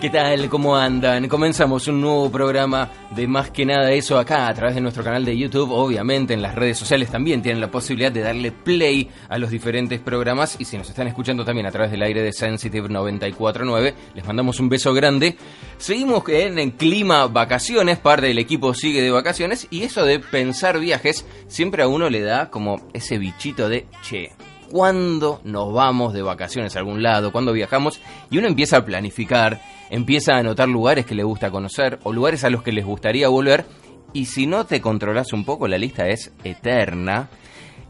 ¿Qué 0.00 0.10
tal? 0.10 0.48
¿Cómo 0.48 0.76
andan? 0.76 1.26
Comenzamos 1.26 1.88
un 1.88 2.00
nuevo 2.00 2.30
programa 2.30 2.88
de 3.10 3.26
Más 3.26 3.50
que 3.50 3.66
nada 3.66 3.90
eso 3.90 4.16
acá 4.16 4.46
a 4.46 4.54
través 4.54 4.76
de 4.76 4.80
nuestro 4.80 5.02
canal 5.02 5.24
de 5.24 5.36
YouTube. 5.36 5.72
Obviamente 5.72 6.34
en 6.34 6.40
las 6.40 6.54
redes 6.54 6.78
sociales 6.78 7.10
también 7.10 7.42
tienen 7.42 7.60
la 7.60 7.68
posibilidad 7.68 8.12
de 8.12 8.20
darle 8.20 8.52
play 8.52 9.10
a 9.28 9.38
los 9.38 9.50
diferentes 9.50 9.98
programas 9.98 10.54
y 10.60 10.66
si 10.66 10.78
nos 10.78 10.88
están 10.88 11.08
escuchando 11.08 11.44
también 11.44 11.66
a 11.66 11.72
través 11.72 11.90
del 11.90 12.04
aire 12.04 12.22
de 12.22 12.32
Sensitive 12.32 12.88
949, 12.88 13.94
les 14.14 14.24
mandamos 14.24 14.60
un 14.60 14.68
beso 14.68 14.94
grande. 14.94 15.36
Seguimos 15.78 16.22
en, 16.28 16.60
en 16.60 16.70
clima 16.70 17.26
vacaciones, 17.26 17.98
parte 17.98 18.28
del 18.28 18.38
equipo 18.38 18.74
sigue 18.74 19.02
de 19.02 19.10
vacaciones 19.10 19.66
y 19.68 19.82
eso 19.82 20.04
de 20.04 20.20
pensar 20.20 20.78
viajes 20.78 21.26
siempre 21.48 21.82
a 21.82 21.88
uno 21.88 22.08
le 22.08 22.20
da 22.22 22.50
como 22.50 22.88
ese 22.92 23.18
bichito 23.18 23.68
de 23.68 23.88
che 24.02 24.30
cuándo 24.70 25.40
nos 25.44 25.72
vamos 25.72 26.12
de 26.12 26.22
vacaciones 26.22 26.76
a 26.76 26.80
algún 26.80 27.02
lado, 27.02 27.32
cuándo 27.32 27.52
viajamos, 27.52 28.00
y 28.30 28.38
uno 28.38 28.46
empieza 28.46 28.78
a 28.78 28.84
planificar, 28.84 29.60
empieza 29.90 30.34
a 30.34 30.38
anotar 30.38 30.68
lugares 30.68 31.06
que 31.06 31.14
le 31.14 31.22
gusta 31.22 31.50
conocer 31.50 31.98
o 32.02 32.12
lugares 32.12 32.44
a 32.44 32.50
los 32.50 32.62
que 32.62 32.72
les 32.72 32.84
gustaría 32.84 33.28
volver, 33.28 33.64
y 34.12 34.26
si 34.26 34.46
no 34.46 34.64
te 34.64 34.80
controlas 34.80 35.32
un 35.32 35.44
poco, 35.44 35.68
la 35.68 35.78
lista 35.78 36.08
es 36.08 36.32
eterna. 36.44 37.28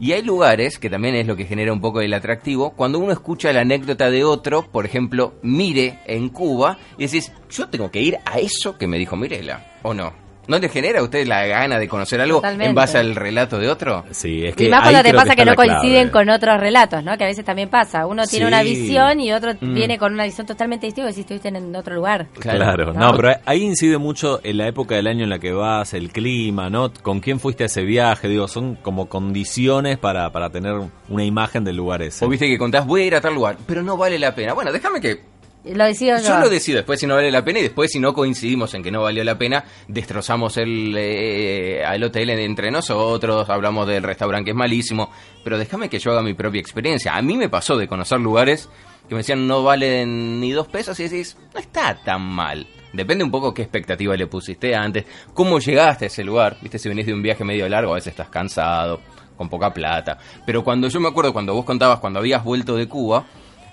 Y 0.01 0.13
hay 0.13 0.21
lugares, 0.21 0.79
que 0.79 0.89
también 0.89 1.15
es 1.15 1.27
lo 1.27 1.35
que 1.35 1.45
genera 1.45 1.73
un 1.73 1.81
poco 1.81 1.99
el 1.99 2.13
atractivo, 2.13 2.71
cuando 2.71 2.99
uno 2.99 3.11
escucha 3.11 3.51
la 3.51 3.61
anécdota 3.61 4.09
de 4.09 4.23
otro, 4.23 4.65
por 4.71 4.85
ejemplo, 4.85 5.33
Mire 5.41 5.99
en 6.05 6.29
Cuba, 6.29 6.77
y 6.97 7.05
decís, 7.05 7.33
yo 7.49 7.67
tengo 7.67 7.91
que 7.91 8.01
ir 8.01 8.17
a 8.25 8.39
eso 8.39 8.77
que 8.77 8.87
me 8.87 8.97
dijo 8.97 9.17
Mirela, 9.17 9.73
¿o 9.83 9.93
no? 9.93 10.28
¿No 10.49 10.57
le 10.59 10.67
genera 10.67 10.99
a 10.99 11.03
usted 11.03 11.25
la 11.27 11.45
gana 11.45 11.79
de 11.79 11.87
conocer 11.87 12.19
algo 12.19 12.37
Totalmente. 12.39 12.69
en 12.69 12.75
base 12.75 12.97
al 12.97 13.15
relato 13.15 13.57
de 13.59 13.69
otro? 13.69 14.03
Sí, 14.11 14.45
es 14.45 14.55
que 14.55 14.65
Y 14.65 14.69
más 14.69 14.81
cuando 14.81 15.01
te 15.03 15.13
pasa 15.13 15.35
que, 15.35 15.45
no 15.45 15.53
clave. 15.55 15.69
coinciden 15.79 16.09
con 16.09 16.27
otros 16.29 16.59
relatos, 16.59 17.03
¿no? 17.03 17.17
Que 17.17 17.23
a 17.23 17.27
veces 17.27 17.45
también 17.45 17.69
pasa. 17.69 18.05
Uno 18.07 18.25
tiene 18.25 18.45
Sí. 18.45 18.47
una 18.47 18.63
visión 18.63 19.19
y 19.21 19.31
otro 19.31 19.53
Mm. 19.61 19.73
viene 19.75 19.97
con 19.97 20.11
una 20.13 20.25
visión 20.25 20.45
totalmente 20.47 20.87
distinta 20.87 21.11
si 21.13 21.21
estuviste 21.21 21.49
en 21.49 21.75
otro 21.75 21.95
lugar. 21.95 22.27
Claro, 22.39 22.91
no, 22.93 23.13
pero 23.15 23.35
ahí 23.45 23.63
incide 23.63 23.97
mucho 23.99 24.39
en 24.43 24.57
la 24.57 24.67
época 24.67 24.95
del 24.95 25.07
año 25.07 25.23
en 25.23 25.29
la 25.29 25.37
que 25.39 25.51
vas, 25.51 25.93
el 25.93 26.11
clima, 26.11 26.69
¿no? 26.69 26.91
Con 27.01 27.19
quién 27.19 27.39
fuiste 27.39 27.63
a 27.63 27.67
ese 27.67 27.83
viaje, 27.83 28.27
digo, 28.27 28.47
son 28.47 28.75
como 28.75 29.07
condiciones 29.07 29.99
para, 29.99 30.31
para 30.31 30.49
tener 30.49 30.73
una 31.09 31.23
imagen 31.23 31.63
del 31.63 31.75
lugar 31.77 32.01
ese. 32.01 32.25
O 32.25 32.27
viste 32.27 32.47
que 32.47 32.57
contás, 32.57 32.87
voy 32.87 33.03
a 33.03 33.05
ir 33.05 33.15
a 33.15 33.21
tal 33.21 33.35
lugar, 33.35 33.57
pero 33.67 33.83
no 33.83 33.95
vale 33.97 34.17
la 34.17 34.33
pena. 34.33 34.53
Bueno, 34.53 34.71
déjame 34.71 34.99
que 34.99 35.28
Lo 35.65 35.83
decido 35.85 36.17
yo. 36.17 36.23
yo 36.23 36.39
lo 36.39 36.49
decido 36.49 36.77
después 36.77 36.99
si 36.99 37.05
no 37.05 37.15
vale 37.15 37.31
la 37.31 37.43
pena 37.43 37.59
y 37.59 37.63
después 37.63 37.91
si 37.91 37.99
no 37.99 38.13
coincidimos 38.13 38.73
en 38.73 38.81
que 38.81 38.91
no 38.91 39.01
valió 39.01 39.23
la 39.23 39.37
pena, 39.37 39.65
destrozamos 39.87 40.55
el, 40.57 40.95
eh, 40.97 41.83
al 41.85 42.01
hotel 42.01 42.29
entre 42.29 42.71
nosotros, 42.71 43.49
hablamos 43.49 43.85
del 43.87 44.03
restaurante 44.03 44.45
que 44.45 44.51
es 44.51 44.57
malísimo, 44.57 45.11
pero 45.43 45.57
déjame 45.57 45.89
que 45.89 45.99
yo 45.99 46.11
haga 46.11 46.21
mi 46.21 46.33
propia 46.33 46.61
experiencia. 46.61 47.15
A 47.15 47.21
mí 47.21 47.37
me 47.37 47.49
pasó 47.49 47.77
de 47.77 47.87
conocer 47.87 48.19
lugares 48.19 48.69
que 49.09 49.15
me 49.15 49.19
decían 49.19 49.47
no 49.47 49.63
valen 49.63 50.39
ni 50.39 50.51
dos 50.51 50.67
pesos 50.67 50.97
y 50.99 51.03
decís, 51.03 51.35
no 51.53 51.59
está 51.59 51.95
tan 51.95 52.21
mal. 52.21 52.65
Depende 52.93 53.23
un 53.23 53.31
poco 53.31 53.53
qué 53.53 53.63
expectativa 53.63 54.15
le 54.15 54.27
pusiste 54.27 54.75
antes, 54.75 55.05
cómo 55.33 55.59
llegaste 55.59 56.05
a 56.05 56.07
ese 56.07 56.23
lugar. 56.23 56.57
Viste, 56.61 56.79
si 56.79 56.89
venís 56.89 57.05
de 57.05 57.13
un 57.13 57.21
viaje 57.21 57.43
medio 57.43 57.67
largo, 57.67 57.91
a 57.91 57.95
veces 57.95 58.11
estás 58.11 58.29
cansado, 58.29 59.01
con 59.35 59.49
poca 59.49 59.73
plata. 59.73 60.17
Pero 60.45 60.63
cuando 60.63 60.87
yo 60.87 60.99
me 60.99 61.09
acuerdo, 61.09 61.33
cuando 61.33 61.53
vos 61.53 61.65
contabas, 61.65 61.99
cuando 61.99 62.19
habías 62.19 62.43
vuelto 62.43 62.75
de 62.75 62.87
Cuba, 62.87 63.25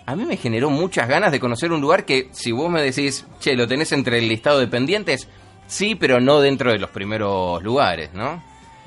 a 0.06 0.16
mí 0.16 0.24
me 0.24 0.36
generó 0.36 0.70
muchas 0.70 1.08
ganas 1.08 1.32
de 1.32 1.40
conocer 1.40 1.72
un 1.72 1.80
lugar 1.80 2.04
que, 2.04 2.28
si 2.32 2.52
vos 2.52 2.70
me 2.70 2.80
decís, 2.82 3.26
che, 3.40 3.54
lo 3.56 3.66
tenés 3.66 3.92
entre 3.92 4.18
el 4.18 4.28
listado 4.28 4.58
de 4.60 4.68
pendientes, 4.68 5.28
sí, 5.66 5.94
pero 5.96 6.20
no 6.20 6.40
dentro 6.40 6.70
de 6.72 6.78
los 6.78 6.90
primeros 6.90 7.62
lugares, 7.62 8.12
¿no? 8.14 8.42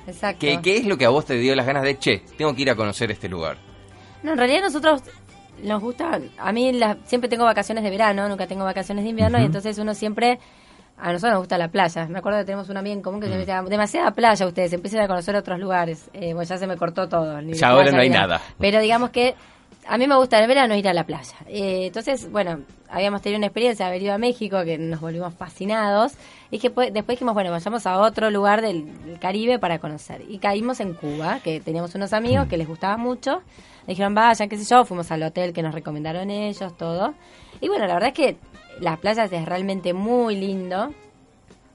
Exacto. 0.07 0.39
¿Qué, 0.39 0.59
qué 0.63 0.77
es 0.77 0.85
lo 0.85 0.97
que 0.97 1.05
a 1.05 1.09
vos 1.09 1.25
te 1.25 1.35
dio 1.35 1.55
las 1.55 1.65
ganas 1.65 1.83
de, 1.83 1.97
che, 1.99 2.23
tengo 2.37 2.55
que 2.55 2.61
ir 2.63 2.69
a 2.71 2.75
conocer 2.75 3.11
este 3.11 3.27
lugar? 3.29 3.57
No, 4.23 4.31
en 4.31 4.37
realidad 4.37 4.61
nosotros 4.61 5.01
nos 5.63 5.81
gusta, 5.81 6.19
a 6.37 6.51
mí 6.51 6.71
la- 6.71 6.97
siempre 7.05 7.29
tengo 7.29 7.43
vacaciones 7.43 7.83
de 7.83 7.89
verano, 7.89 8.27
nunca 8.29 8.47
tengo 8.47 8.63
vacaciones 8.63 9.03
de 9.03 9.09
invierno 9.09 9.39
y 9.41 9.43
entonces 9.45 9.77
uno 9.77 9.93
siempre, 9.93 10.39
a 10.97 11.11
nosotros 11.11 11.31
nos 11.33 11.39
gusta 11.41 11.57
la 11.57 11.67
playa. 11.67 12.07
Me 12.07 12.19
acuerdo 12.19 12.39
que 12.39 12.45
tenemos 12.45 12.69
una 12.69 12.79
amiga 12.79 12.93
en 12.95 13.01
común 13.01 13.19
que 13.19 13.27
Mm. 13.27 13.29
siempre 13.31 13.45
decía, 13.45 13.61
demasiada 13.69 14.11
playa 14.11 14.47
ustedes, 14.47 14.71
empiecen 14.73 15.01
a 15.01 15.07
conocer 15.07 15.35
otros 15.35 15.59
lugares. 15.59 16.09
Eh, 16.13 16.33
bueno, 16.33 16.43
ya 16.43 16.57
se 16.57 16.65
me 16.65 16.77
cortó 16.77 17.07
todo. 17.09 17.39
Ya 17.41 17.67
ahora 17.67 17.91
no 17.91 17.99
hay 18.01 18.09
nada. 18.09 18.41
Pero 18.57 18.79
digamos 18.79 19.09
que 19.11 19.35
a 19.89 19.97
mí 19.97 20.05
me 20.07 20.15
gusta 20.15 20.39
el 20.39 20.47
verano 20.47 20.75
ir 20.75 20.87
a 20.87 20.93
la 20.93 21.03
playa. 21.03 21.35
Eh, 21.47 21.87
entonces, 21.87 22.31
bueno, 22.31 22.59
habíamos 22.89 23.23
tenido 23.23 23.39
una 23.39 23.47
experiencia 23.47 23.85
de 23.85 23.89
haber 23.89 24.03
ido 24.03 24.13
a 24.13 24.19
México 24.19 24.63
que 24.63 24.77
nos 24.77 25.01
volvimos 25.01 25.33
fascinados 25.33 26.13
y 26.51 26.59
que 26.59 26.69
después 26.69 27.07
dijimos, 27.07 27.33
bueno, 27.33 27.49
vayamos 27.49 27.87
a 27.87 27.97
otro 27.99 28.29
lugar 28.29 28.61
del, 28.61 28.85
del 29.03 29.17
Caribe 29.17 29.57
para 29.57 29.79
conocer. 29.79 30.23
Y 30.29 30.37
caímos 30.37 30.79
en 30.79 30.93
Cuba, 30.93 31.39
que 31.43 31.59
teníamos 31.59 31.95
unos 31.95 32.13
amigos 32.13 32.47
que 32.47 32.57
les 32.57 32.67
gustaba 32.67 32.97
mucho. 32.97 33.41
Dijeron, 33.87 34.13
vayan, 34.13 34.47
qué 34.47 34.57
sé 34.57 34.65
yo, 34.69 34.85
fuimos 34.85 35.11
al 35.11 35.23
hotel 35.23 35.53
que 35.53 35.63
nos 35.63 35.73
recomendaron 35.73 36.29
ellos, 36.29 36.77
todo. 36.77 37.15
Y 37.59 37.67
bueno, 37.67 37.87
la 37.87 37.95
verdad 37.95 38.09
es 38.09 38.15
que 38.15 38.37
las 38.79 38.99
playas 38.99 39.31
es 39.33 39.45
realmente 39.45 39.93
muy 39.93 40.35
lindo, 40.35 40.93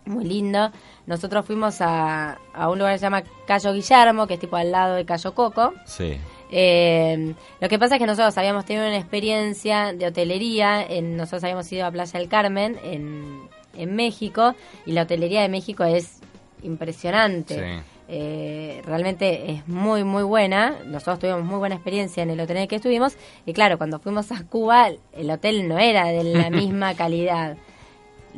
muy 0.05 0.25
lindo. 0.25 0.71
Nosotros 1.07 1.45
fuimos 1.45 1.81
a, 1.81 2.39
a 2.55 2.71
un 2.71 2.79
lugar 2.79 2.95
que 2.95 2.99
se 3.01 3.07
llama 3.07 3.25
Cayo 3.49 3.73
Guillermo, 3.73 4.29
que 4.29 4.35
es 4.35 4.41
tipo 4.41 4.55
al 4.55 4.71
lado 4.71 4.95
de 4.95 5.05
Cayo 5.05 5.35
Coco. 5.35 5.75
Sí. 5.85 6.17
Eh, 6.51 7.35
lo 7.61 7.69
que 7.69 7.79
pasa 7.79 7.97
es 7.97 7.99
que 8.01 8.07
nosotros 8.07 8.37
habíamos 8.39 8.65
tenido 8.65 8.87
una 8.87 8.99
experiencia 8.99 9.93
de 9.93 10.07
hotelería, 10.07 10.83
en, 10.83 11.17
nosotros 11.17 11.45
habíamos 11.45 11.71
ido 11.73 11.87
a 11.87 11.91
Playa 11.91 12.19
del 12.19 12.29
Carmen 12.29 12.79
en, 12.85 13.49
en 13.77 13.97
México 13.97 14.55
y 14.87 14.93
la 14.93 15.03
hotelería 15.03 15.43
de 15.43 15.49
México 15.49 15.85
es 15.85 16.21
impresionante. 16.63 17.55
Sí. 17.55 17.85
Eh, 18.07 18.83
realmente 18.85 19.51
es 19.51 19.67
muy 19.67 20.05
muy 20.05 20.23
buena. 20.23 20.77
Nosotros 20.85 21.21
tuvimos 21.21 21.45
muy 21.45 21.59
buena 21.59 21.77
experiencia 21.77 22.23
en 22.23 22.31
el 22.31 22.41
hotel 22.41 22.59
en 22.59 22.63
el 22.65 22.69
que 22.69 22.77
estuvimos 22.77 23.17
y 23.47 23.53
claro, 23.53 23.79
cuando 23.79 23.99
fuimos 23.99 24.31
a 24.31 24.45
Cuba 24.45 24.89
el 25.13 25.31
hotel 25.31 25.67
no 25.69 25.79
era 25.79 26.07
de 26.09 26.25
la 26.25 26.51
misma 26.51 26.95
calidad. 26.95 27.57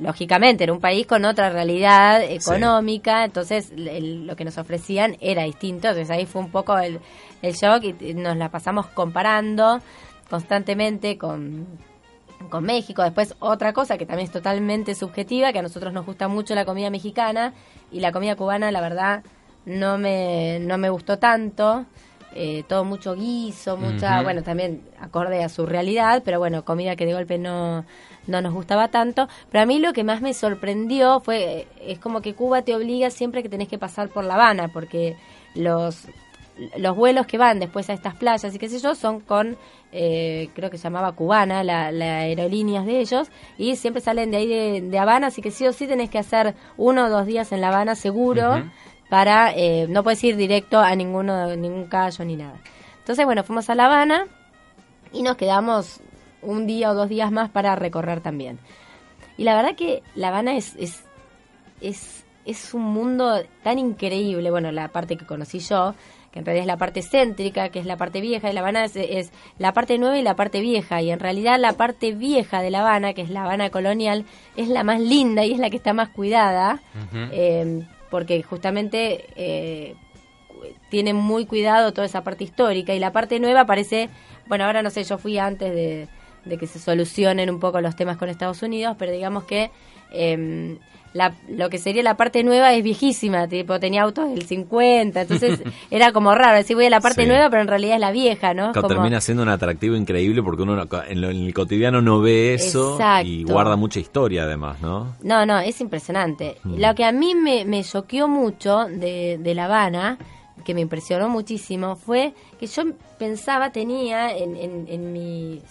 Lógicamente, 0.00 0.64
era 0.64 0.72
un 0.74 0.80
país 0.80 1.06
con 1.06 1.24
otra 1.24 1.48
realidad 1.50 2.22
económica, 2.22 3.24
entonces 3.24 3.70
el- 3.70 4.26
lo 4.26 4.36
que 4.36 4.44
nos 4.44 4.58
ofrecían 4.58 5.16
era 5.20 5.44
distinto, 5.44 5.88
entonces 5.88 6.10
ahí 6.10 6.26
fue 6.26 6.42
un 6.42 6.50
poco 6.50 6.76
el, 6.78 7.00
el 7.40 7.54
shock 7.54 7.82
y 8.00 8.12
nos 8.14 8.36
la 8.36 8.50
pasamos 8.50 8.86
comparando 8.88 9.80
constantemente 10.28 11.16
con, 11.16 11.66
con 12.50 12.64
México. 12.64 13.02
Después 13.02 13.34
otra 13.38 13.72
cosa 13.72 13.96
que 13.96 14.04
también 14.06 14.26
es 14.26 14.32
totalmente 14.32 14.94
subjetiva, 14.94 15.52
que 15.52 15.60
a 15.60 15.62
nosotros 15.62 15.92
nos 15.92 16.04
gusta 16.04 16.28
mucho 16.28 16.54
la 16.54 16.64
comida 16.64 16.90
mexicana 16.90 17.54
y 17.90 18.00
la 18.00 18.12
comida 18.12 18.36
cubana, 18.36 18.70
la 18.70 18.80
verdad, 18.80 19.22
no 19.64 19.96
me, 19.98 20.58
no 20.60 20.76
me 20.78 20.90
gustó 20.90 21.18
tanto. 21.18 21.86
Eh, 22.38 22.64
todo 22.68 22.84
mucho 22.84 23.14
guiso, 23.14 23.78
mucha, 23.78 24.20
bueno, 24.20 24.42
también 24.42 24.82
acorde 25.00 25.42
a 25.42 25.48
su 25.48 25.64
realidad, 25.64 26.20
pero 26.22 26.38
bueno, 26.38 26.66
comida 26.66 26.94
que 26.94 27.06
de 27.06 27.14
golpe 27.14 27.38
no, 27.38 27.86
no 28.26 28.40
nos 28.40 28.52
gustaba 28.52 28.88
tanto. 28.88 29.28
Pero 29.50 29.62
a 29.62 29.66
mí 29.66 29.78
lo 29.78 29.92
que 29.92 30.04
más 30.04 30.20
me 30.22 30.34
sorprendió 30.34 31.20
fue, 31.20 31.60
eh, 31.60 31.68
es 31.80 31.98
como 31.98 32.20
que 32.20 32.34
Cuba 32.34 32.62
te 32.62 32.74
obliga 32.74 33.10
siempre 33.10 33.42
que 33.42 33.48
tenés 33.48 33.68
que 33.68 33.78
pasar 33.78 34.08
por 34.08 34.24
La 34.24 34.34
Habana, 34.34 34.68
porque 34.68 35.16
los 35.54 36.06
los 36.76 36.96
vuelos 36.96 37.26
que 37.26 37.38
van 37.38 37.58
después 37.60 37.90
a 37.90 37.92
estas 37.92 38.14
playas 38.14 38.54
y 38.54 38.58
qué 38.58 38.68
sé 38.68 38.78
yo 38.78 38.94
son 38.94 39.20
con 39.20 39.56
eh, 39.92 40.48
creo 40.54 40.70
que 40.70 40.78
se 40.78 40.84
llamaba 40.84 41.12
cubana 41.12 41.62
la, 41.62 41.92
la 41.92 42.20
aerolíneas 42.20 42.86
de 42.86 43.00
ellos 43.00 43.28
y 43.58 43.76
siempre 43.76 44.00
salen 44.00 44.30
de 44.30 44.36
ahí 44.38 44.46
de, 44.46 44.80
de 44.80 44.98
Habana 44.98 45.28
así 45.28 45.42
que 45.42 45.50
sí 45.50 45.66
o 45.66 45.72
sí 45.72 45.86
tenés 45.86 46.08
que 46.10 46.18
hacer 46.18 46.54
uno 46.76 47.06
o 47.06 47.10
dos 47.10 47.26
días 47.26 47.52
en 47.52 47.60
La 47.60 47.68
Habana 47.68 47.94
seguro 47.94 48.64
para 49.10 49.52
eh, 49.54 49.86
no 49.88 50.02
puedes 50.02 50.22
ir 50.24 50.36
directo 50.36 50.80
a 50.80 50.94
ninguno 50.94 51.54
ningún 51.56 51.86
callo 51.88 52.24
ni 52.24 52.36
nada 52.36 52.58
entonces 52.98 53.24
bueno 53.24 53.44
fuimos 53.44 53.68
a 53.68 53.74
La 53.74 53.86
Habana 53.86 54.26
y 55.12 55.22
nos 55.22 55.36
quedamos 55.36 56.00
un 56.42 56.66
día 56.66 56.90
o 56.90 56.94
dos 56.94 57.08
días 57.08 57.32
más 57.32 57.50
para 57.50 57.74
recorrer 57.76 58.20
también 58.20 58.58
y 59.36 59.44
la 59.44 59.54
verdad 59.54 59.76
que 59.76 60.02
La 60.14 60.28
Habana 60.28 60.56
es, 60.56 60.74
es 60.76 61.06
es, 61.80 62.24
es 62.44 62.74
un 62.74 62.82
mundo 62.82 63.42
tan 63.62 63.78
increíble. 63.78 64.50
Bueno, 64.50 64.72
la 64.72 64.88
parte 64.88 65.16
que 65.16 65.26
conocí 65.26 65.58
yo, 65.58 65.94
que 66.32 66.40
en 66.40 66.44
realidad 66.44 66.62
es 66.62 66.66
la 66.66 66.76
parte 66.76 67.02
céntrica, 67.02 67.68
que 67.70 67.78
es 67.78 67.86
la 67.86 67.96
parte 67.96 68.20
vieja, 68.20 68.50
y 68.50 68.52
La 68.52 68.60
Habana 68.60 68.84
es, 68.84 68.96
es 68.96 69.32
la 69.58 69.72
parte 69.72 69.98
nueva 69.98 70.18
y 70.18 70.22
la 70.22 70.36
parte 70.36 70.60
vieja. 70.60 71.02
Y 71.02 71.10
en 71.10 71.20
realidad 71.20 71.58
la 71.58 71.74
parte 71.74 72.12
vieja 72.12 72.60
de 72.62 72.70
La 72.70 72.80
Habana, 72.80 73.14
que 73.14 73.22
es 73.22 73.30
La 73.30 73.44
Habana 73.44 73.70
colonial, 73.70 74.24
es 74.56 74.68
la 74.68 74.84
más 74.84 75.00
linda 75.00 75.44
y 75.44 75.52
es 75.52 75.58
la 75.58 75.70
que 75.70 75.76
está 75.76 75.92
más 75.92 76.08
cuidada, 76.10 76.80
eh, 77.32 77.82
porque 78.10 78.42
justamente 78.42 79.26
eh, 79.36 79.94
tiene 80.88 81.12
muy 81.12 81.46
cuidado 81.46 81.92
toda 81.92 82.06
esa 82.06 82.22
parte 82.22 82.44
histórica. 82.44 82.94
Y 82.94 82.98
la 82.98 83.12
parte 83.12 83.40
nueva 83.40 83.66
parece, 83.66 84.08
bueno, 84.46 84.64
ahora 84.64 84.82
no 84.82 84.90
sé, 84.90 85.04
yo 85.04 85.18
fui 85.18 85.38
antes 85.38 85.74
de, 85.74 86.08
de 86.46 86.56
que 86.58 86.66
se 86.66 86.78
solucionen 86.78 87.50
un 87.50 87.60
poco 87.60 87.80
los 87.80 87.94
temas 87.96 88.16
con 88.16 88.28
Estados 88.28 88.62
Unidos, 88.62 88.96
pero 88.98 89.12
digamos 89.12 89.44
que 89.44 89.70
em, 90.12 90.78
la, 91.12 91.34
lo 91.48 91.70
que 91.70 91.78
sería 91.78 92.02
la 92.02 92.16
parte 92.16 92.44
nueva 92.44 92.74
es 92.74 92.84
viejísima, 92.84 93.48
tipo 93.48 93.80
tenía 93.80 94.02
autos 94.02 94.28
del 94.28 94.42
50, 94.46 95.22
entonces 95.22 95.60
era 95.90 96.12
como 96.12 96.34
raro, 96.34 96.56
decir 96.56 96.76
voy 96.76 96.86
a 96.86 96.90
la 96.90 97.00
parte 97.00 97.22
Sí. 97.22 97.28
nueva, 97.28 97.48
pero 97.48 97.62
en 97.62 97.68
realidad 97.68 97.94
es 97.94 98.00
la 98.00 98.10
vieja, 98.12 98.52
¿no? 98.54 98.72
Como- 98.72 98.86
Termina 98.88 99.20
siendo 99.20 99.42
un 99.42 99.48
atractivo 99.48 99.96
increíble 99.96 100.42
porque 100.42 100.62
uno 100.62 100.76
no- 100.76 101.02
en, 101.08 101.20
lo- 101.22 101.30
en 101.30 101.38
el 101.46 101.54
cotidiano 101.54 102.02
no 102.02 102.20
ve 102.20 102.54
eso 102.54 102.92
Exacto. 102.96 103.26
y 103.28 103.44
guarda 103.44 103.76
mucha 103.76 103.98
historia 103.98 104.42
además, 104.42 104.80
¿no? 104.82 105.16
No, 105.22 105.46
no, 105.46 105.58
es 105.58 105.80
impresionante. 105.80 106.56
Mm. 106.64 106.74
Lo 106.78 106.94
que 106.94 107.04
a 107.04 107.12
mí 107.12 107.34
me, 107.34 107.64
me 107.64 107.82
choqueó 107.82 108.28
mucho 108.28 108.84
de, 108.84 109.38
de 109.40 109.54
La 109.54 109.64
Habana, 109.64 110.18
que 110.66 110.74
me 110.74 110.82
impresionó 110.82 111.28
muchísimo, 111.30 111.96
fue 111.96 112.34
que 112.60 112.66
yo 112.66 112.82
pensaba, 113.18 113.70
tenía 113.72 114.36
en, 114.36 114.54
en, 114.56 114.86
en 114.88 115.12
mi 115.12 115.62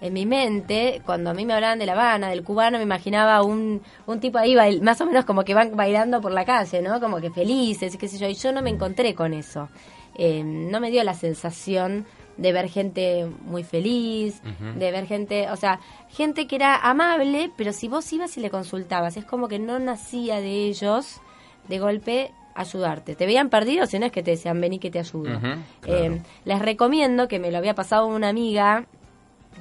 en 0.00 0.12
mi 0.12 0.24
mente, 0.26 1.02
cuando 1.04 1.30
a 1.30 1.34
mí 1.34 1.44
me 1.44 1.52
hablaban 1.54 1.78
de 1.78 1.86
La 1.86 1.92
Habana, 1.92 2.30
del 2.30 2.42
cubano, 2.42 2.78
me 2.78 2.84
imaginaba 2.84 3.42
un, 3.42 3.82
un 4.06 4.20
tipo 4.20 4.38
ahí, 4.38 4.54
bail- 4.54 4.80
más 4.82 5.00
o 5.00 5.06
menos 5.06 5.24
como 5.24 5.44
que 5.44 5.54
van 5.54 5.76
bailando 5.76 6.20
por 6.20 6.32
la 6.32 6.44
calle, 6.44 6.80
¿no? 6.82 7.00
Como 7.00 7.20
que 7.20 7.30
felices, 7.30 7.96
qué 7.96 8.08
sé 8.08 8.18
yo, 8.18 8.28
y 8.28 8.34
yo 8.34 8.52
no 8.52 8.62
me 8.62 8.70
encontré 8.70 9.14
con 9.14 9.34
eso. 9.34 9.68
Eh, 10.16 10.42
no 10.44 10.80
me 10.80 10.90
dio 10.90 11.04
la 11.04 11.14
sensación 11.14 12.06
de 12.36 12.52
ver 12.52 12.68
gente 12.68 13.26
muy 13.44 13.62
feliz, 13.64 14.40
de 14.78 14.90
ver 14.90 15.06
gente, 15.06 15.50
o 15.50 15.56
sea, 15.56 15.80
gente 16.08 16.46
que 16.46 16.56
era 16.56 16.76
amable, 16.76 17.50
pero 17.56 17.72
si 17.72 17.86
vos 17.86 18.10
ibas 18.12 18.36
y 18.38 18.40
le 18.40 18.48
consultabas, 18.48 19.18
es 19.18 19.26
como 19.26 19.46
que 19.48 19.58
no 19.58 19.78
nacía 19.78 20.40
de 20.40 20.64
ellos 20.66 21.20
de 21.68 21.78
golpe 21.78 22.30
ayudarte. 22.54 23.14
Te 23.14 23.26
veían 23.26 23.50
perdido, 23.50 23.86
si 23.86 23.98
no 23.98 24.06
es 24.06 24.12
que 24.12 24.22
te 24.22 24.30
decían 24.32 24.58
vení 24.60 24.78
que 24.78 24.90
te 24.90 24.98
ayudo. 24.98 25.38
Eh, 25.86 26.20
les 26.46 26.58
recomiendo 26.60 27.28
que 27.28 27.38
me 27.38 27.50
lo 27.50 27.58
había 27.58 27.74
pasado 27.74 28.06
una 28.06 28.28
amiga 28.30 28.86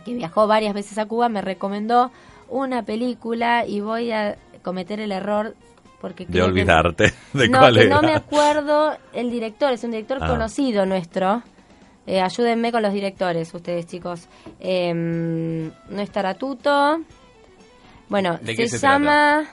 que 0.03 0.13
viajó 0.13 0.47
varias 0.47 0.73
veces 0.73 0.97
a 0.97 1.05
Cuba, 1.05 1.29
me 1.29 1.41
recomendó 1.41 2.11
una 2.49 2.83
película 2.83 3.65
y 3.65 3.79
voy 3.81 4.11
a 4.11 4.37
cometer 4.63 4.99
el 4.99 5.11
error 5.11 5.55
porque 6.01 6.25
De 6.25 6.33
que- 6.33 6.41
olvidarte 6.41 7.13
de 7.33 7.49
no, 7.49 7.59
cuál 7.59 7.75
que 7.75 7.81
era. 7.85 7.95
no 7.95 8.01
me 8.01 8.13
acuerdo 8.15 8.95
el 9.13 9.29
director, 9.29 9.71
es 9.73 9.83
un 9.83 9.91
director 9.91 10.17
Ah. 10.21 10.27
conocido 10.27 10.85
nuestro. 10.85 11.43
Eh, 12.07 12.21
ayúdenme 12.21 12.71
con 12.71 12.81
los 12.81 12.91
directores, 12.93 13.53
ustedes 13.53 13.85
chicos. 13.85 14.27
Eh, 14.59 14.91
no 14.93 16.01
es 16.01 16.09
Taratuto. 16.09 17.01
Bueno, 18.07 18.39
¿De 18.41 18.55
se, 18.55 18.55
qué 18.55 18.67
se 18.67 18.79
llama, 18.79 19.45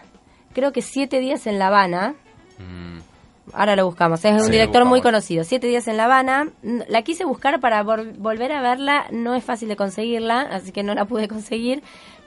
creo 0.55 0.73
que 0.73 0.81
Siete 0.81 1.21
días 1.21 1.47
en 1.47 1.59
La 1.59 1.67
Habana. 1.67 2.15
Mm, 2.59 2.99
Ahora 3.53 3.77
lo 3.77 3.87
buscamos, 3.87 4.25
es 4.25 4.33
un 4.33 4.41
Sí, 4.47 4.51
director 4.53 4.85
muy 4.85 5.01
conocido. 5.01 5.45
Siete 5.45 5.67
días 5.69 5.87
en 5.89 5.97
La 5.97 6.07
Habana. 6.07 6.49
La 6.89 7.03
quise 7.03 7.25
buscar 7.25 7.61
para 7.61 7.83
vol- 7.85 8.17
volver 8.19 8.51
a 8.53 8.61
verla, 8.61 9.07
no 9.13 9.35
es 9.35 9.45
fácil 9.45 9.69
de 9.69 9.77
conseguirla, 9.77 10.41
así 10.43 10.73
que 10.73 10.83
no 10.83 10.95
la 10.95 11.05
pude 11.05 11.29
conseguir. 11.29 11.83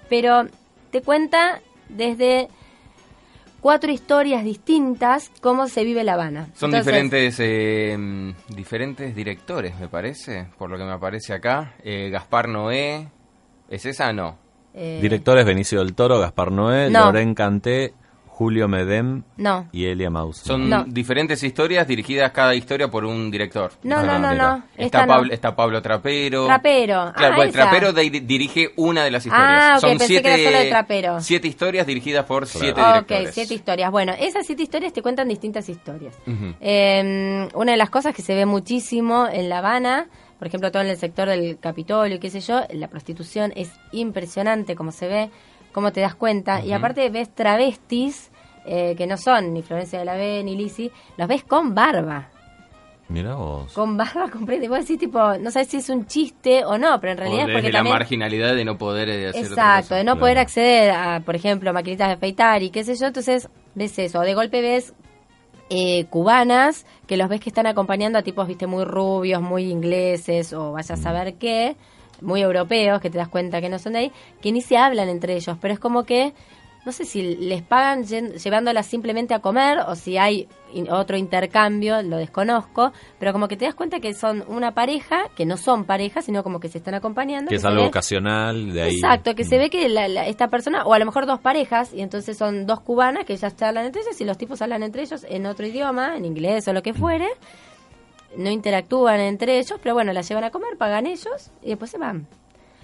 Pero 0.10 0.48
te 0.92 1.02
cuenta 1.02 1.62
desde 1.90 2.48
cuatro 3.60 3.92
historias 3.92 4.44
distintas 4.44 5.30
cómo 5.42 5.68
se 5.68 5.84
vive 5.84 6.04
La 6.04 6.14
Habana. 6.14 6.48
Son 6.56 6.70
Entonces, 6.70 6.86
diferentes 6.86 7.36
eh, 7.40 8.34
diferentes 8.48 9.14
directores, 9.16 9.78
me 9.80 9.88
parece, 9.90 10.48
por 10.58 10.70
lo 10.70 10.78
que 10.78 10.86
me 10.86 10.94
aparece 10.94 11.34
acá. 11.34 11.74
Eh, 11.84 12.10
Gaspar 12.10 12.48
Noé, 12.48 13.08
¿es 13.70 13.86
esa? 13.86 14.14
No. 14.14 14.38
eh, 14.74 15.00
Directores 15.02 15.46
Benicio 15.46 15.80
del 15.80 15.94
Toro, 15.94 16.20
Gaspar 16.20 16.52
Noé, 16.52 16.90
No. 16.90 17.06
Loren 17.08 17.36
Canté, 17.36 17.94
Julio 18.40 18.70
Medem 18.70 19.24
No. 19.36 19.68
y 19.74 19.88
Elia 19.88 20.10
Maus. 20.10 20.38
Son 20.38 20.70
No. 20.70 20.86
diferentes 20.86 21.44
historias 21.44 21.86
dirigidas 21.86 22.32
cada 22.32 22.56
historia 22.56 22.88
por 22.88 23.04
un 23.04 23.30
director. 23.30 23.74
No, 23.84 24.02
no, 24.02 24.18
no, 24.18 24.34
no, 24.34 24.64
Está. 24.78 25.06
Pablo, 25.06 25.34
está 25.34 25.54
Pablo 25.58 25.82
Trapero. 25.82 26.46
Trapero. 26.46 27.12
Claro, 27.18 27.34
Ah, 27.34 27.36
pues, 27.36 27.50
esa. 27.50 27.64
Trapero 27.64 27.92
de- 27.92 28.10
dirige 28.22 28.72
una 28.78 29.04
de 29.04 29.12
las 29.12 29.26
historias. 29.26 29.60
Ah, 29.62 29.74
ok, 29.76 29.82
Son 29.82 29.90
pensé 29.90 30.08
siete, 30.08 30.24
que 30.24 30.42
era 30.42 30.52
solo 30.52 30.64
de 30.64 30.70
Trapero. 30.70 31.20
siete 31.20 31.48
historias 31.50 31.86
dirigidas 31.86 32.24
por 32.24 32.48
siete 32.48 32.80
Ok, 32.80 32.88
directores. 32.88 33.34
siete 33.34 33.54
historias. 33.56 33.92
Bueno, 33.92 34.14
esas 34.18 34.46
siete 34.46 34.64
historias 34.64 34.94
te 34.94 35.02
cuentan 35.02 35.28
distintas 35.28 35.68
historias. 35.68 36.16
Eh, 36.62 37.50
una 37.54 37.72
de 37.74 37.78
las 37.78 37.90
cosas 37.90 38.16
que 38.16 38.22
se 38.22 38.36
ve 38.36 38.46
muchísimo 38.46 39.28
en 39.30 39.50
La 39.50 39.58
Habana, 39.58 40.08
por 40.38 40.48
ejemplo, 40.48 40.72
todo 40.72 40.82
en 40.84 40.88
el 40.88 40.96
sector 40.98 41.28
del 41.28 41.60
Capitolio 41.60 42.16
y 42.16 42.20
qué 42.20 42.30
sé 42.30 42.40
yo, 42.40 42.62
la 42.72 42.88
prostitución 42.88 43.52
es 43.58 43.70
impresionante 43.92 44.76
como 44.76 44.94
se 44.94 45.08
ve, 45.10 45.30
cómo 45.80 45.94
te 45.94 46.02
das 46.02 46.16
cuenta. 46.16 46.62
Y 46.64 46.74
aparte 46.74 47.10
ves 47.10 47.34
travestis 47.34 48.32
eh, 48.66 48.96
que 48.98 49.08
no 49.08 49.16
son 49.16 49.54
ni 49.54 49.62
Florencia 49.62 50.00
de 50.00 50.06
la 50.06 50.16
B 50.16 50.44
ni 50.44 50.58
Lizzy, 50.58 50.92
los 51.16 51.28
ves 51.28 51.44
con 51.46 51.74
barba. 51.74 52.28
Mira 53.08 53.36
vos. 53.36 53.72
Con 53.74 53.96
barba 53.98 54.30
comprende. 54.30 54.68
Vos 54.68 54.80
decís, 54.82 55.00
tipo, 55.00 55.20
no 55.38 55.50
sabes 55.50 55.70
si 55.70 55.78
es 55.78 55.90
un 55.90 56.06
chiste 56.06 56.64
o 56.66 56.78
no, 56.78 57.00
pero 57.00 57.14
en 57.14 57.18
O 57.20 57.22
realidad 57.22 57.42
es 57.44 57.48
desde 57.48 57.54
porque 57.60 57.72
la 57.72 57.80
también... 57.80 57.96
marginalidad 57.96 58.56
de 58.56 58.66
no 58.66 58.78
poder 58.78 59.10
eh, 59.10 59.30
hacer 59.30 59.46
Exacto, 59.46 59.96
de 59.96 60.04
no 60.04 60.12
claro. 60.12 60.20
poder 60.20 60.38
acceder 60.40 60.92
a, 60.92 61.22
por 61.22 61.36
ejemplo, 61.36 61.72
maquinitas 61.74 62.10
de 62.10 62.14
afeitar 62.16 62.62
y 62.62 62.70
qué 62.70 62.84
sé 62.84 62.96
yo, 62.96 63.08
entonces 63.08 63.50
ves 63.74 63.98
eso. 63.98 64.20
De 64.20 64.36
golpe 64.36 64.62
ves 64.62 64.94
eh, 65.70 66.06
cubanas 66.10 66.86
que 67.08 67.16
los 67.18 67.30
ves 67.30 67.40
que 67.40 67.50
están 67.50 67.66
acompañando 67.68 68.20
a 68.20 68.22
tipos, 68.22 68.46
viste, 68.48 68.68
muy 68.68 68.84
rubios, 68.84 69.42
muy 69.42 69.72
ingleses 69.72 70.52
o 70.54 70.74
vaya 70.74 70.94
a 70.96 70.98
saber 70.98 71.36
qué, 71.36 71.78
muy 72.22 72.42
europeos, 72.42 73.02
que 73.02 73.10
te 73.10 73.18
das 73.18 73.30
cuenta 73.30 73.62
que 73.62 73.70
no 73.70 73.80
son 73.80 73.94
de 73.94 74.00
ahí, 74.00 74.12
que 74.42 74.52
ni 74.52 74.62
se 74.62 74.78
hablan 74.78 75.10
entre 75.10 75.36
ellos, 75.36 75.58
pero 75.62 75.74
es 75.74 75.80
como 75.80 76.04
que, 76.04 76.34
no 76.86 76.94
sé 76.94 77.04
si 77.04 77.36
les 77.36 77.62
pagan 77.62 78.04
llevándolas 78.06 78.86
simplemente 78.86 79.34
a 79.34 79.40
comer 79.40 79.80
o 79.88 79.96
si 79.96 80.18
hay 80.18 80.48
otro 80.90 81.18
intercambio, 81.18 82.02
lo 82.02 82.16
desconozco, 82.18 82.94
pero 83.20 83.34
como 83.34 83.48
que 83.50 83.58
te 83.58 83.66
das 83.66 83.76
cuenta 83.76 84.00
que 84.00 84.14
son 84.14 84.44
una 84.48 84.74
pareja, 84.74 85.26
que 85.36 85.46
no 85.46 85.58
son 85.58 85.84
pareja, 85.84 86.22
sino 86.22 86.42
como 86.42 86.60
que 86.60 86.70
se 86.70 86.78
están 86.78 86.94
acompañando. 86.96 87.50
Que 87.50 87.56
es 87.58 87.66
algo 87.66 87.82
ve- 87.82 87.88
ocasional 87.90 88.72
de 88.72 88.82
ahí. 88.84 88.96
Exacto, 88.96 89.36
que 89.36 89.44
se 89.44 89.58
Mm. 89.58 89.60
ve 89.60 89.70
que 89.70 89.90
la- 89.90 90.08
la- 90.08 90.28
esta 90.28 90.48
persona, 90.48 90.84
o 90.86 90.94
a 90.94 91.00
lo 91.00 91.06
mejor 91.06 91.26
dos 91.26 91.40
parejas, 91.42 91.94
y 91.94 92.02
entonces 92.02 92.38
son 92.38 92.66
dos 92.66 92.80
cubanas 92.80 93.26
que 93.26 93.34
ellas 93.34 93.56
charlan 93.58 93.86
entre 93.86 94.02
ellas 94.02 94.20
y 94.22 94.24
los 94.26 94.38
tipos 94.38 94.62
hablan 94.62 94.82
entre 94.84 95.02
ellos 95.02 95.26
en 95.30 95.46
otro 95.48 95.68
idioma, 95.68 96.16
en 96.16 96.24
inglés 96.26 96.68
o 96.70 96.74
lo 96.74 96.82
que 96.82 96.94
fuere, 96.94 97.28
no 98.38 98.50
interactúan 98.50 99.20
entre 99.20 99.58
ellos, 99.60 99.80
pero 99.82 99.96
bueno, 99.96 100.14
las 100.14 100.28
llevan 100.28 100.44
a 100.44 100.52
comer, 100.52 100.78
pagan 100.78 101.06
ellos 101.08 101.52
y 101.62 101.70
después 101.70 101.92
se 101.92 101.98
van. 101.98 102.28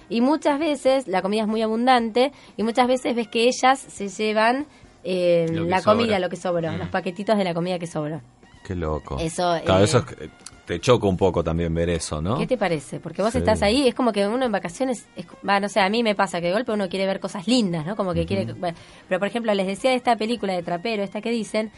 Y 0.08 0.20
muchas 0.20 0.58
veces 0.58 1.08
la 1.08 1.22
comida 1.22 1.42
es 1.42 1.48
muy 1.48 1.62
abundante 1.62 2.32
y 2.56 2.62
muchas 2.62 2.86
veces 2.86 3.14
ves 3.16 3.28
que 3.28 3.48
ellas 3.48 3.78
se 3.78 4.08
llevan 4.08 4.66
eh, 5.04 5.46
la 5.50 5.80
sobra. 5.80 5.96
comida, 5.96 6.18
lo 6.18 6.28
que 6.28 6.36
sobró, 6.36 6.72
Mm. 6.72 6.76
los 6.78 6.88
paquetitos 6.88 7.36
de 7.38 7.44
la 7.44 7.54
comida 7.54 7.78
que 7.78 7.86
sobró. 7.86 8.20
Qué 8.64 8.74
loco. 8.74 9.16
Eso, 9.20 9.56
Claro, 9.64 9.80
eh, 9.80 9.84
eso 9.84 9.98
es 9.98 10.30
te 10.66 10.80
choca 10.80 11.06
un 11.06 11.16
poco 11.16 11.44
también 11.44 11.72
ver 11.72 11.88
eso, 11.90 12.20
¿no? 12.20 12.36
¿Qué 12.38 12.46
te 12.48 12.56
parece? 12.56 12.98
Porque 12.98 13.22
vos 13.22 13.30
Sí. 13.30 13.38
estás 13.38 13.62
ahí, 13.62 13.86
es 13.86 13.94
como 13.94 14.10
que 14.12 14.26
uno 14.26 14.44
en 14.46 14.50
vacaciones, 14.50 15.06
es, 15.14 15.24
no 15.44 15.68
sé, 15.68 15.78
a 15.78 15.88
mí 15.88 16.02
me 16.02 16.16
pasa 16.16 16.40
que 16.40 16.48
de 16.48 16.52
golpe 16.54 16.72
uno 16.72 16.88
quiere 16.88 17.06
ver 17.06 17.20
cosas 17.20 17.46
lindas, 17.46 17.86
¿no? 17.86 17.94
Como 17.94 18.12
que 18.14 18.26
quiere... 18.26 18.52
bueno, 18.52 18.76
pero 19.08 19.20
por 19.20 19.28
ejemplo, 19.28 19.54
les 19.54 19.68
decía 19.68 19.90
de 19.90 19.96
esta 19.96 20.16
película 20.16 20.54
de 20.54 20.64
Trapero, 20.64 21.04
esta 21.04 21.20
que 21.20 21.30
dicen, 21.30 21.70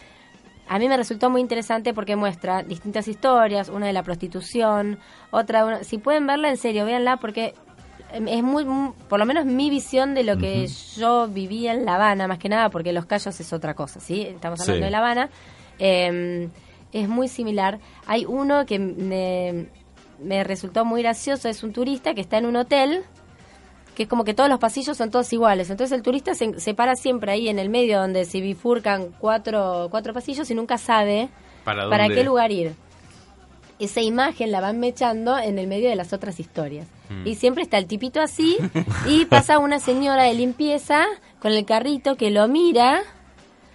a 0.68 0.78
mí 0.78 0.88
me 0.88 0.96
resultó 0.96 1.30
muy 1.30 1.40
interesante 1.40 1.94
porque 1.94 2.16
muestra 2.16 2.62
distintas 2.62 3.08
historias, 3.08 3.68
una 3.68 3.86
de 3.86 3.92
la 3.92 4.02
prostitución, 4.02 4.98
otra... 5.30 5.64
una- 5.64 5.84
si 5.84 5.98
pueden 5.98 6.26
verla, 6.26 6.48
en 6.50 6.56
serio, 6.56 6.84
véanla 6.84 7.16
porque 7.18 7.54
em, 8.12 8.28
es 8.28 8.42
muy, 8.42 8.64
muy- 8.64 8.92
por 9.08 9.18
lo 9.18 9.26
menos 9.26 9.44
mi 9.46 9.70
visión 9.70 10.14
de 10.14 10.24
lo 10.24 10.36
que 10.38 10.66
yo 10.96 11.28
vivía 11.28 11.72
en 11.74 11.84
La 11.84 11.94
Habana, 11.96 12.26
más 12.28 12.38
que 12.38 12.48
nada, 12.48 12.68
porque 12.70 12.92
Los 12.92 13.06
Cayos 13.06 13.38
es 13.40 13.52
otra 13.52 13.74
cosa, 13.74 14.00
¿sí? 14.00 14.22
Estamos 14.22 14.60
hablando 14.60 14.80
Sí. 14.80 14.84
de 14.84 14.90
La 14.90 14.98
Habana. 14.98 15.30
Eh, 15.78 16.48
es 16.92 17.08
muy 17.08 17.28
similar. 17.28 17.78
Hay 18.06 18.24
uno 18.26 18.64
que 18.64 18.78
me, 18.78 19.66
me 20.22 20.42
resultó 20.44 20.84
muy 20.84 21.02
gracioso, 21.02 21.48
es 21.48 21.62
un 21.62 21.72
turista 21.72 22.14
que 22.14 22.20
está 22.22 22.38
en 22.38 22.46
un 22.46 22.56
hotel, 22.56 23.04
que 23.98 24.04
es 24.04 24.08
como 24.08 24.22
que 24.22 24.32
todos 24.32 24.48
los 24.48 24.60
pasillos 24.60 24.96
son 24.96 25.10
todos 25.10 25.32
iguales. 25.32 25.70
Entonces 25.70 25.92
el 25.92 26.04
turista 26.04 26.32
se, 26.32 26.60
se 26.60 26.72
para 26.72 26.94
siempre 26.94 27.32
ahí 27.32 27.48
en 27.48 27.58
el 27.58 27.68
medio 27.68 27.98
donde 27.98 28.26
se 28.26 28.40
bifurcan 28.40 29.08
cuatro, 29.18 29.88
cuatro 29.90 30.14
pasillos 30.14 30.48
y 30.52 30.54
nunca 30.54 30.78
sabe 30.78 31.30
¿Para 31.64 31.90
para 31.90 32.06
qué 32.06 32.22
lugar 32.22 32.52
ir. 32.52 32.76
Esa 33.80 34.00
imagen 34.00 34.52
la 34.52 34.60
van 34.60 34.78
mechando 34.78 35.36
en 35.36 35.58
el 35.58 35.66
medio 35.66 35.88
de 35.88 35.96
las 35.96 36.12
otras 36.12 36.38
historias. 36.38 36.86
Mm. 37.08 37.26
Y 37.26 37.34
siempre 37.34 37.64
está 37.64 37.76
el 37.76 37.86
tipito 37.86 38.20
así 38.20 38.56
y 39.08 39.24
pasa 39.24 39.58
una 39.58 39.80
señora 39.80 40.22
de 40.22 40.34
limpieza 40.34 41.04
con 41.40 41.50
el 41.50 41.64
carrito 41.64 42.14
que 42.14 42.30
lo 42.30 42.46
mira, 42.46 43.00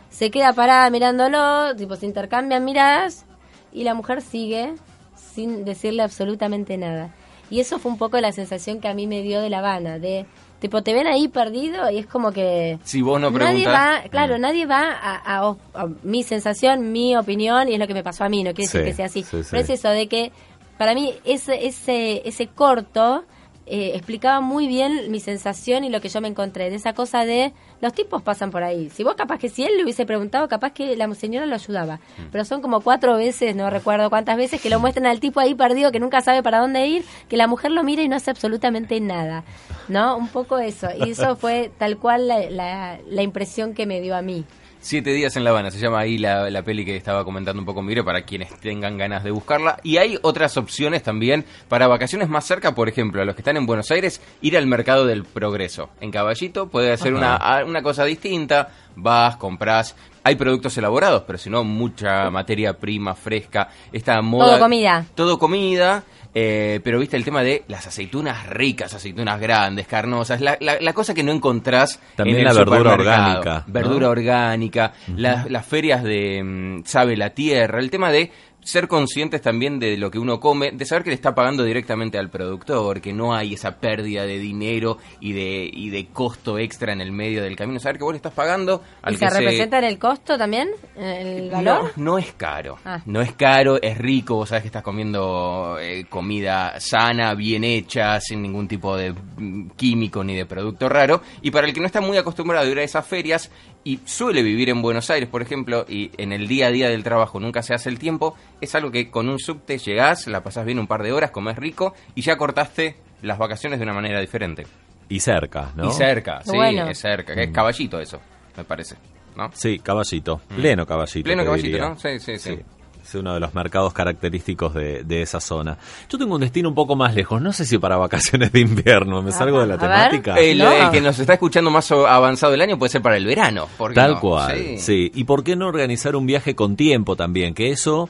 se 0.09 0.31
queda 0.31 0.53
parada 0.53 0.89
mirándolo, 0.89 1.75
tipo 1.75 1.97
se 1.97 2.05
intercambian 2.05 2.63
miradas 2.63 3.25
y 3.73 3.83
la 3.83 3.93
mujer 3.93 4.21
sigue 4.21 4.73
sin 5.17 5.65
decirle 5.65 6.01
absolutamente 6.01 6.77
nada. 6.77 7.13
Y 7.53 7.59
eso 7.59 7.77
fue 7.77 7.91
un 7.91 7.97
poco 7.99 8.19
la 8.19 8.31
sensación 8.31 8.79
que 8.81 8.87
a 8.87 8.93
mí 8.95 9.05
me 9.05 9.21
dio 9.21 9.39
de 9.41 9.49
La 9.49 9.59
Habana, 9.59 9.99
de 9.99 10.25
tipo 10.59 10.81
te 10.81 10.93
ven 10.93 11.05
ahí 11.07 11.27
perdido 11.27 11.89
y 11.91 11.99
es 11.99 12.05
como 12.07 12.31
que 12.31 12.79
Si 12.83 13.01
vos 13.01 13.19
no 13.21 13.29
nadie 13.29 13.45
preguntás... 13.65 13.73
va, 14.05 14.09
claro, 14.09 14.37
Mm. 14.37 14.41
nadie 14.41 14.65
va 14.65 14.91
a, 14.91 15.37
a- 15.39 15.55
a 15.75 15.87
mi 16.03 16.23
sensación, 16.23 16.91
mi 16.91 17.15
opinión 17.15 17.69
y 17.69 17.73
es 17.73 17.79
lo 17.79 17.85
que 17.85 17.93
me 17.93 18.03
pasó 18.03 18.23
a 18.23 18.29
mí, 18.29 18.43
no 18.43 18.53
quiere 18.53 18.67
decir 18.71 18.83
que 18.85 18.93
sea 18.93 19.05
así. 19.05 19.23
sí, 19.23 19.43
sí. 19.43 19.49
Pero 19.51 19.61
es 19.63 19.69
eso 19.69 19.89
de 19.89 20.07
que 20.07 20.31
para 20.77 20.95
mí 20.95 21.13
ese 21.25 21.67
ese 21.67 22.27
ese 22.27 22.47
corto 22.47 23.23
eh, 23.65 23.91
explicaba 23.95 24.41
muy 24.41 24.67
bien 24.67 25.09
mi 25.09 25.19
sensación 25.19 25.83
y 25.83 25.89
lo 25.89 26.01
que 26.01 26.09
yo 26.09 26.19
me 26.19 26.27
encontré, 26.27 26.69
de 26.69 26.75
esa 26.75 26.93
cosa 26.93 27.25
de 27.25 27.53
los 27.81 27.93
tipos 27.93 28.21
pasan 28.21 28.51
por 28.51 28.63
ahí. 28.63 28.89
Si 28.89 29.03
vos 29.03 29.15
capaz 29.15 29.39
que 29.39 29.49
si 29.49 29.63
él 29.63 29.77
le 29.77 29.83
hubiese 29.83 30.05
preguntado, 30.05 30.47
capaz 30.49 30.71
que 30.71 30.95
la 30.97 31.13
señora 31.15 31.45
lo 31.45 31.55
ayudaba. 31.55 31.99
Pero 32.31 32.43
son 32.43 32.61
como 32.61 32.81
cuatro 32.81 33.15
veces, 33.15 33.55
no 33.55 33.69
recuerdo 33.69 34.09
cuántas 34.09 34.35
veces, 34.35 34.61
que 34.61 34.69
lo 34.69 34.79
muestran 34.79 35.05
al 35.05 35.19
tipo 35.19 35.39
ahí 35.39 35.55
perdido 35.55 35.91
que 35.91 35.99
nunca 35.99 36.21
sabe 36.21 36.43
para 36.43 36.59
dónde 36.59 36.87
ir, 36.87 37.05
que 37.29 37.37
la 37.37 37.47
mujer 37.47 37.71
lo 37.71 37.83
mira 37.83 38.03
y 38.03 38.09
no 38.09 38.15
hace 38.17 38.31
absolutamente 38.31 38.99
nada. 38.99 39.43
¿No? 39.87 40.17
Un 40.17 40.27
poco 40.27 40.57
eso. 40.57 40.89
Y 41.05 41.09
eso 41.11 41.35
fue 41.35 41.71
tal 41.77 41.97
cual 41.97 42.27
la, 42.27 42.49
la, 42.49 42.99
la 43.07 43.21
impresión 43.21 43.73
que 43.73 43.85
me 43.85 44.01
dio 44.01 44.15
a 44.15 44.21
mí. 44.21 44.45
Siete 44.83 45.13
días 45.13 45.37
en 45.37 45.45
La 45.45 45.51
Habana, 45.51 45.71
se 45.71 45.79
llama 45.79 45.99
ahí 45.99 46.17
la, 46.17 46.49
la 46.49 46.61
peli 46.61 46.83
que 46.83 46.97
estaba 46.97 47.23
comentando 47.23 47.61
un 47.61 47.65
poco 47.65 47.81
Miro 47.81 48.03
para 48.03 48.23
quienes 48.23 48.49
tengan 48.59 48.97
ganas 48.97 49.23
de 49.23 49.31
buscarla. 49.31 49.79
Y 49.81 49.95
hay 49.95 50.19
otras 50.23 50.57
opciones 50.57 51.03
también 51.03 51.45
para 51.69 51.87
vacaciones 51.87 52.27
más 52.27 52.45
cerca, 52.45 52.75
por 52.75 52.89
ejemplo, 52.89 53.21
a 53.21 53.25
los 53.25 53.33
que 53.33 53.43
están 53.43 53.55
en 53.55 53.65
Buenos 53.65 53.89
Aires, 53.91 54.19
ir 54.41 54.57
al 54.57 54.67
mercado 54.67 55.05
del 55.05 55.23
progreso. 55.23 55.87
En 56.01 56.11
Caballito 56.11 56.67
puede 56.67 56.97
ser 56.97 57.13
una, 57.13 57.63
una 57.65 57.81
cosa 57.81 58.03
distinta, 58.03 58.71
vas, 58.97 59.37
compras. 59.37 59.95
Hay 60.21 60.35
productos 60.35 60.77
elaborados, 60.77 61.23
pero 61.25 61.37
si 61.37 61.49
no, 61.49 61.63
mucha 61.63 62.29
materia 62.29 62.77
prima 62.77 63.15
fresca. 63.15 63.69
Esta 63.89 64.21
moda. 64.21 64.47
Todo 64.47 64.59
comida. 64.59 65.05
Todo 65.15 65.39
comida. 65.39 66.03
Eh, 66.35 66.79
pero 66.83 66.99
viste 66.99 67.15
el 67.17 67.23
tema 67.23 67.43
de 67.43 67.63
las 67.67 67.85
aceitunas 67.87 68.47
ricas, 68.47 68.93
aceitunas 68.93 69.39
grandes, 69.39 69.87
carnosas, 69.87 70.41
la, 70.41 70.57
la- 70.59 70.79
la 70.79 70.93
cosa 70.93 71.13
que 71.13 71.23
no 71.23 71.31
encontrás 71.31 71.99
También 72.15 72.37
en 72.37 72.47
el 72.47 72.55
la 72.55 72.59
verdura 72.65 72.91
orgánica, 72.93 73.63
¿no? 73.67 73.73
Verdura 73.73 74.09
orgánica, 74.09 74.93
las, 75.15 75.49
las 75.51 75.65
ferias 75.65 76.03
de 76.03 76.41
mm, 76.43 76.83
Sabe 76.85 77.15
la 77.17 77.29
Tierra, 77.31 77.79
el 77.79 77.89
tema 77.91 78.11
de 78.11 78.31
ser 78.63 78.87
conscientes 78.87 79.41
también 79.41 79.79
de 79.79 79.97
lo 79.97 80.09
que 80.11 80.19
uno 80.19 80.39
come, 80.39 80.71
de 80.71 80.85
saber 80.85 81.03
que 81.03 81.09
le 81.09 81.15
está 81.15 81.35
pagando 81.35 81.63
directamente 81.63 82.17
al 82.17 82.29
productor, 82.29 83.01
que 83.01 83.13
no 83.13 83.33
hay 83.33 83.53
esa 83.53 83.77
pérdida 83.77 84.25
de 84.25 84.39
dinero 84.39 84.97
y 85.19 85.33
de, 85.33 85.69
y 85.71 85.89
de 85.89 86.07
costo 86.07 86.57
extra 86.57 86.93
en 86.93 87.01
el 87.01 87.11
medio 87.11 87.43
del 87.43 87.55
camino, 87.55 87.79
saber 87.79 87.97
que 87.97 88.03
vos 88.03 88.13
le 88.13 88.17
estás 88.17 88.33
pagando 88.33 88.81
al 89.01 89.13
¿Y 89.13 89.17
que 89.17 89.29
se 89.29 89.39
representa 89.39 89.77
en 89.79 89.83
el 89.85 89.99
costo 89.99 90.37
también? 90.37 90.69
¿El 90.95 91.49
valor? 91.49 91.91
no, 91.95 92.13
no 92.13 92.17
es 92.17 92.33
caro. 92.33 92.77
Ah. 92.85 93.01
No 93.05 93.21
es 93.21 93.33
caro, 93.33 93.81
es 93.81 93.97
rico. 93.97 94.35
Vos 94.35 94.49
sabés 94.49 94.63
que 94.63 94.67
estás 94.67 94.83
comiendo 94.83 95.77
eh, 95.79 96.05
comida 96.09 96.79
sana, 96.79 97.33
bien 97.33 97.63
hecha, 97.63 98.19
sin 98.19 98.41
ningún 98.41 98.67
tipo 98.67 98.95
de 98.95 99.11
mm, 99.11 99.71
químico 99.75 100.23
ni 100.23 100.35
de 100.35 100.45
producto 100.45 100.89
raro. 100.89 101.21
Y 101.41 101.51
para 101.51 101.67
el 101.67 101.73
que 101.73 101.79
no 101.79 101.85
está 101.85 102.01
muy 102.01 102.17
acostumbrado 102.17 102.65
a 102.65 102.69
ir 102.69 102.79
a 102.79 102.83
esas 102.83 103.05
ferias 103.05 103.51
y 103.83 103.99
suele 104.05 104.41
vivir 104.43 104.69
en 104.69 104.81
Buenos 104.81 105.09
Aires, 105.09 105.27
por 105.29 105.41
ejemplo, 105.41 105.85
y 105.87 106.11
en 106.17 106.31
el 106.31 106.47
día 106.47 106.67
a 106.67 106.71
día 106.71 106.89
del 106.89 107.03
trabajo 107.03 107.39
nunca 107.39 107.61
se 107.61 107.73
hace 107.73 107.89
el 107.89 107.99
tiempo, 107.99 108.35
es 108.61 108.75
algo 108.75 108.91
que 108.91 109.09
con 109.11 109.27
un 109.29 109.39
subte 109.39 109.77
llegás, 109.77 110.27
la 110.27 110.41
pasás 110.41 110.65
bien 110.65 110.79
un 110.79 110.87
par 110.87 111.03
de 111.03 111.11
horas, 111.11 111.31
comés 111.31 111.57
rico 111.57 111.93
y 112.15 112.21
ya 112.21 112.37
cortaste 112.37 112.95
las 113.21 113.37
vacaciones 113.37 113.79
de 113.79 113.83
una 113.85 113.93
manera 113.93 114.19
diferente. 114.21 114.65
Y 115.09 115.19
cerca, 115.19 115.71
¿no? 115.75 115.89
Y 115.89 115.93
cerca, 115.93 116.41
sí, 116.43 116.51
Bueno. 116.55 116.87
es 116.87 116.97
cerca. 116.99 117.33
Es 117.33 117.51
caballito 117.51 117.99
eso, 117.99 118.19
me 118.57 118.63
parece. 118.63 118.95
¿No? 119.35 119.49
Sí, 119.53 119.79
caballito. 119.79 120.41
Pleno 120.55 120.85
caballito. 120.85 121.19
Mm. 121.19 121.23
Pleno 121.23 121.43
caballito, 121.43 121.67
diría. 121.67 121.89
¿no? 121.89 121.97
Sí, 121.97 122.19
sí, 122.19 122.37
sí. 122.37 122.59
Es 123.03 123.15
uno 123.15 123.33
de 123.33 123.39
los 123.41 123.53
mercados 123.53 123.91
característicos 123.93 124.73
de, 124.73 125.03
de 125.03 125.21
esa 125.21 125.39
zona. 125.41 125.77
Yo 126.09 126.17
tengo 126.17 126.35
un 126.35 126.41
destino 126.41 126.69
un 126.69 126.75
poco 126.75 126.95
más 126.95 127.13
lejos. 127.13 127.41
No 127.41 127.51
sé 127.51 127.65
si 127.65 127.77
para 127.77 127.97
vacaciones 127.97 128.51
de 128.53 128.61
invierno. 128.61 129.21
¿Me 129.21 129.31
salgo 129.33 129.59
de 129.59 129.67
la 129.67 129.73
a 129.73 129.77
ver. 129.77 129.89
temática? 130.09 130.35
El, 130.39 130.57
No. 130.59 130.71
el 130.71 130.89
que 130.89 131.01
nos 131.01 131.19
está 131.19 131.33
escuchando 131.33 131.69
más 131.69 131.91
o- 131.91 132.07
avanzado 132.07 132.53
el 132.53 132.61
año 132.61 132.79
puede 132.79 132.91
ser 132.91 133.01
para 133.01 133.17
el 133.17 133.25
verano. 133.25 133.67
¿por 133.77 133.91
qué 133.91 133.95
Tal 133.95 134.13
no? 134.13 134.19
cual, 134.21 134.55
Sí. 134.57 134.77
sí. 134.79 135.11
¿Y 135.13 135.25
por 135.25 135.43
qué 135.43 135.55
no 135.57 135.67
organizar 135.67 136.15
un 136.15 136.25
viaje 136.25 136.55
con 136.55 136.75
tiempo 136.77 137.15
también? 137.17 137.53
Que 137.53 137.71
eso 137.71 138.09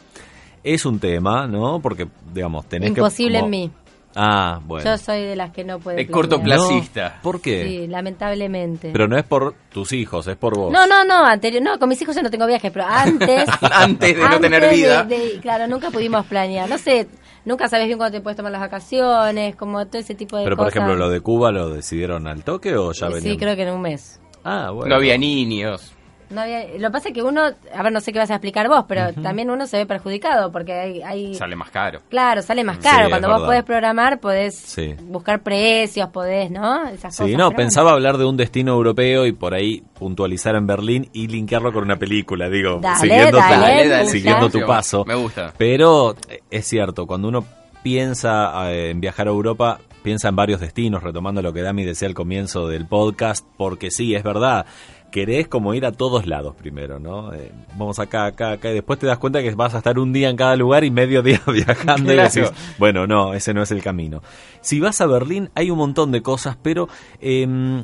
es 0.63 0.85
un 0.85 0.99
tema, 0.99 1.47
¿no? 1.47 1.79
Porque, 1.81 2.07
digamos, 2.33 2.65
tenés 2.67 2.91
que... 2.93 2.99
Imposible 2.99 3.39
en 3.39 3.49
mí. 3.49 3.71
Ah, 4.15 4.59
bueno. 4.65 4.85
Yo 4.85 4.97
soy 4.97 5.21
de 5.23 5.35
las 5.35 5.51
que 5.51 5.63
no 5.63 5.79
puede 5.79 5.97
De 5.97 6.05
planear. 6.05 6.29
cortoplacista. 6.29 7.19
¿Por 7.23 7.41
qué? 7.41 7.63
Sí, 7.67 7.87
lamentablemente. 7.87 8.89
Pero 8.91 9.07
no 9.07 9.17
es 9.17 9.23
por 9.23 9.55
tus 9.71 9.91
hijos, 9.93 10.27
es 10.27 10.35
por 10.37 10.55
vos. 10.55 10.71
No, 10.71 10.85
no, 10.87 11.03
no, 11.03 11.25
anterior, 11.25 11.61
no, 11.63 11.79
con 11.79 11.89
mis 11.89 12.01
hijos 12.01 12.15
yo 12.15 12.21
no 12.21 12.29
tengo 12.29 12.45
viajes, 12.45 12.71
pero 12.71 12.85
antes... 12.87 13.45
Antes 13.71 14.15
de 14.15 14.21
no 14.29 14.39
tener 14.39 14.69
vida. 14.73 15.03
de- 15.03 15.17
de- 15.17 15.39
claro, 15.39 15.67
nunca 15.67 15.89
pudimos 15.89 16.25
planear. 16.27 16.69
No 16.69 16.77
sé, 16.77 17.07
nunca 17.45 17.67
sabes 17.67 17.87
bien 17.87 17.97
cuándo 17.97 18.17
te 18.17 18.21
puedes 18.21 18.37
tomar 18.37 18.51
las 18.51 18.61
vacaciones, 18.61 19.55
como 19.55 19.85
todo 19.87 19.99
ese 19.99 20.15
tipo 20.15 20.37
de 20.37 20.43
Pero, 20.43 20.55
por 20.57 20.65
cosas. 20.67 20.75
ejemplo, 20.77 20.95
lo 20.95 21.09
de 21.09 21.19
Cuba 21.21 21.51
lo 21.51 21.69
decidieron 21.69 22.27
al 22.27 22.43
toque 22.43 22.75
o 22.75 22.91
ya 22.91 23.07
venían? 23.07 23.23
Sí, 23.33 23.37
creo 23.37 23.55
que 23.55 23.63
en 23.63 23.73
un 23.73 23.81
mes. 23.81 24.19
Ah, 24.43 24.69
bueno. 24.71 24.89
No 24.89 24.95
había 24.95 25.17
niños. 25.17 25.93
No 26.33 26.41
había, 26.41 26.65
lo 26.77 26.87
que 26.87 26.91
pasa 26.91 27.07
es 27.09 27.13
que 27.13 27.21
uno, 27.23 27.41
a 27.43 27.83
ver, 27.83 27.91
no 27.93 28.01
sé 28.01 28.11
qué 28.11 28.19
vas 28.19 28.29
a 28.31 28.35
explicar 28.35 28.67
vos, 28.67 28.85
pero 28.87 29.13
también 29.13 29.49
uno 29.49 29.67
se 29.67 29.77
ve 29.77 29.85
perjudicado 29.85 30.51
porque 30.51 30.73
hay... 30.73 31.01
hay 31.01 31.35
Sale 31.35 31.55
más 31.55 31.69
caro. 31.69 32.01
Claro, 32.09 32.41
sale 32.41 32.63
más 32.63 32.79
caro. 32.79 33.09
Cuando 33.09 33.29
vos 33.29 33.41
podés 33.43 33.63
programar, 33.63 34.19
podés 34.19 34.55
Sí. 34.55 34.95
buscar 35.03 35.41
precios, 35.43 36.09
podés, 36.09 36.49
¿no? 36.51 36.87
Esas 36.89 37.15
Sí, 37.15 37.23
cosas. 37.23 37.37
no, 37.37 37.49
Pero 37.49 37.57
pensaba 37.57 37.91
hablar 37.91 38.17
de 38.17 38.25
un 38.25 38.35
destino 38.37 38.73
europeo 38.73 39.25
y 39.25 39.31
por 39.31 39.53
ahí 39.53 39.83
puntualizar 39.97 40.55
en 40.55 40.67
Berlín 40.67 41.09
y 41.13 41.27
linkearlo 41.27 41.71
con 41.71 41.83
una 41.83 41.97
película, 41.97 42.49
digo, 42.49 42.79
Dale, 42.81 42.99
siguiendo, 42.99 43.37
dale, 43.37 43.83
tu, 43.83 43.89
Dale, 43.89 44.05
siguiendo 44.09 44.49
tu 44.49 44.65
paso. 44.65 45.05
Me 45.05 45.15
gusta. 45.15 45.53
Pero 45.57 46.15
eh, 46.29 46.41
es 46.49 46.65
cierto, 46.67 47.05
cuando 47.05 47.27
uno 47.27 47.45
piensa 47.83 48.71
eh, 48.71 48.89
en 48.91 48.99
viajar 49.01 49.27
a 49.27 49.31
Europa, 49.31 49.79
piensa 50.01 50.29
en 50.29 50.35
varios 50.35 50.59
destinos, 50.61 51.03
retomando 51.03 51.41
lo 51.41 51.53
que 51.53 51.61
Dami 51.61 51.83
decía 51.85 52.07
al 52.07 52.13
comienzo 52.13 52.67
del 52.67 52.87
podcast, 52.87 53.45
porque 53.57 53.91
sí, 53.91 54.15
es 54.15 54.23
verdad, 54.23 54.65
querés 55.13 55.47
como 55.47 55.75
ir 55.75 55.85
a 55.85 55.91
todos 55.91 56.25
lados 56.25 56.55
primero, 56.55 56.99
¿no? 56.99 57.31
Eh, 57.33 57.51
vamos 57.77 57.99
acá, 57.99 58.25
acá, 58.25 58.53
acá, 58.53 58.71
y 58.71 58.73
después 58.73 58.97
te 58.97 59.05
das 59.05 59.19
cuenta 59.19 59.43
que 59.43 59.51
vas 59.53 59.75
a 59.75 59.77
estar 59.77 59.99
un 59.99 60.11
día 60.11 60.29
en 60.29 60.35
cada 60.35 60.55
lugar 60.55 60.83
y 60.83 60.89
medio 60.89 61.21
día 61.21 61.39
viajando 61.47 62.11
Claro. 62.11 62.29
y 62.33 62.39
decís, 62.41 62.51
bueno, 62.79 63.05
no, 63.05 63.35
ese 63.35 63.53
no 63.53 63.61
es 63.61 63.69
el 63.71 63.83
camino. 63.83 64.23
Si 64.61 64.79
vas 64.79 64.99
a 65.01 65.05
Berlín, 65.05 65.51
hay 65.53 65.69
un 65.69 65.77
montón 65.77 66.11
de 66.11 66.21
cosas, 66.23 66.57
pero... 66.61 66.89
em, 67.21 67.83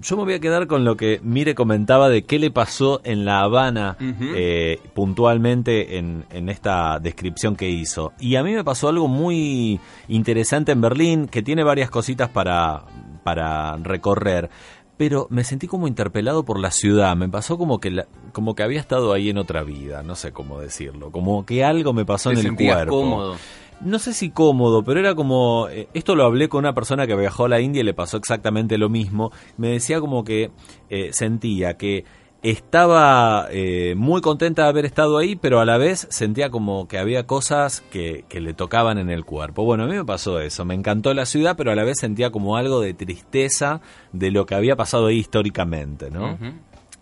yo 0.00 0.16
me 0.16 0.24
voy 0.24 0.32
a 0.32 0.40
quedar 0.40 0.66
con 0.66 0.82
lo 0.86 0.96
que 0.96 1.20
Mire 1.22 1.54
comentaba 1.54 2.08
de 2.08 2.22
qué 2.24 2.38
le 2.38 2.50
pasó 2.50 3.02
en 3.04 3.26
La 3.26 3.40
Habana 3.42 3.98
eh, 4.00 4.80
puntualmente 4.94 5.98
en, 5.98 6.24
en 6.30 6.48
esta 6.48 6.98
descripción 6.98 7.54
que 7.54 7.68
hizo. 7.68 8.14
Y 8.18 8.36
a 8.36 8.42
mí 8.42 8.54
me 8.54 8.64
pasó 8.64 8.88
algo 8.88 9.08
muy 9.08 9.78
interesante 10.08 10.72
en 10.72 10.80
Berlín, 10.80 11.28
que 11.28 11.42
tiene 11.42 11.62
varias 11.64 11.90
cositas 11.90 12.30
para, 12.30 12.82
para 13.24 13.76
recorrer. 13.76 14.48
Pero 14.96 15.26
me 15.30 15.42
sentí 15.44 15.66
como 15.66 15.88
interpelado 15.88 16.44
por 16.44 16.60
la 16.60 16.70
ciudad. 16.70 17.16
Me 17.16 17.28
pasó 17.28 17.58
como 17.58 17.80
que 17.80 17.90
la- 17.90 18.06
como 18.32 18.54
que 18.54 18.62
había 18.62 18.78
estado 18.80 19.12
ahí 19.12 19.28
en 19.30 19.38
otra 19.38 19.62
vida. 19.64 20.02
No 20.02 20.14
sé 20.14 20.32
cómo 20.32 20.60
decirlo. 20.60 21.10
Como 21.10 21.44
que 21.44 21.64
algo 21.64 21.92
me 21.92 22.04
pasó 22.04 22.30
Te 22.30 22.40
en 22.40 22.46
el 22.46 22.54
cuerpo. 22.56 22.90
cómodo. 23.00 23.36
No 23.80 23.98
sé 23.98 24.12
si 24.14 24.30
cómodo, 24.30 24.84
pero 24.84 25.00
era 25.00 25.16
como... 25.16 25.66
eh, 25.68 25.88
esto 25.94 26.14
lo 26.14 26.24
hablé 26.24 26.48
con 26.48 26.60
una 26.60 26.74
persona 26.74 27.08
que 27.08 27.16
viajó 27.16 27.46
a 27.46 27.48
la 27.48 27.60
India 27.60 27.80
y 27.80 27.84
le 27.84 27.92
pasó 27.92 28.16
exactamente 28.18 28.78
lo 28.78 28.88
mismo. 28.88 29.32
Me 29.56 29.68
decía 29.68 30.00
como 30.00 30.22
que 30.22 30.52
eh, 30.90 31.10
sentía 31.12 31.76
que 31.76 32.04
estaba 32.44 33.48
eh, 33.50 33.94
muy 33.96 34.20
contenta 34.20 34.64
de 34.64 34.68
haber 34.68 34.84
estado 34.84 35.16
ahí, 35.16 35.34
pero 35.34 35.60
a 35.60 35.64
la 35.64 35.78
vez 35.78 36.06
sentía 36.10 36.50
como 36.50 36.86
que 36.86 36.98
había 36.98 37.26
cosas 37.26 37.80
que, 37.90 38.26
que 38.28 38.40
le 38.40 38.52
tocaban 38.52 38.98
en 38.98 39.08
el 39.08 39.24
cuerpo. 39.24 39.64
Bueno, 39.64 39.84
a 39.84 39.86
mí 39.86 39.94
me 39.94 40.04
pasó 40.04 40.38
eso. 40.40 40.66
Me 40.66 40.74
encantó 40.74 41.14
la 41.14 41.24
ciudad, 41.24 41.56
pero 41.56 41.72
a 41.72 41.74
la 41.74 41.84
vez 41.84 41.98
sentía 41.98 42.30
como 42.30 42.58
algo 42.58 42.82
de 42.82 42.92
tristeza 42.92 43.80
de 44.12 44.30
lo 44.30 44.44
que 44.44 44.54
había 44.54 44.76
pasado 44.76 45.06
ahí 45.06 45.16
históricamente, 45.16 46.10
¿no? 46.10 46.38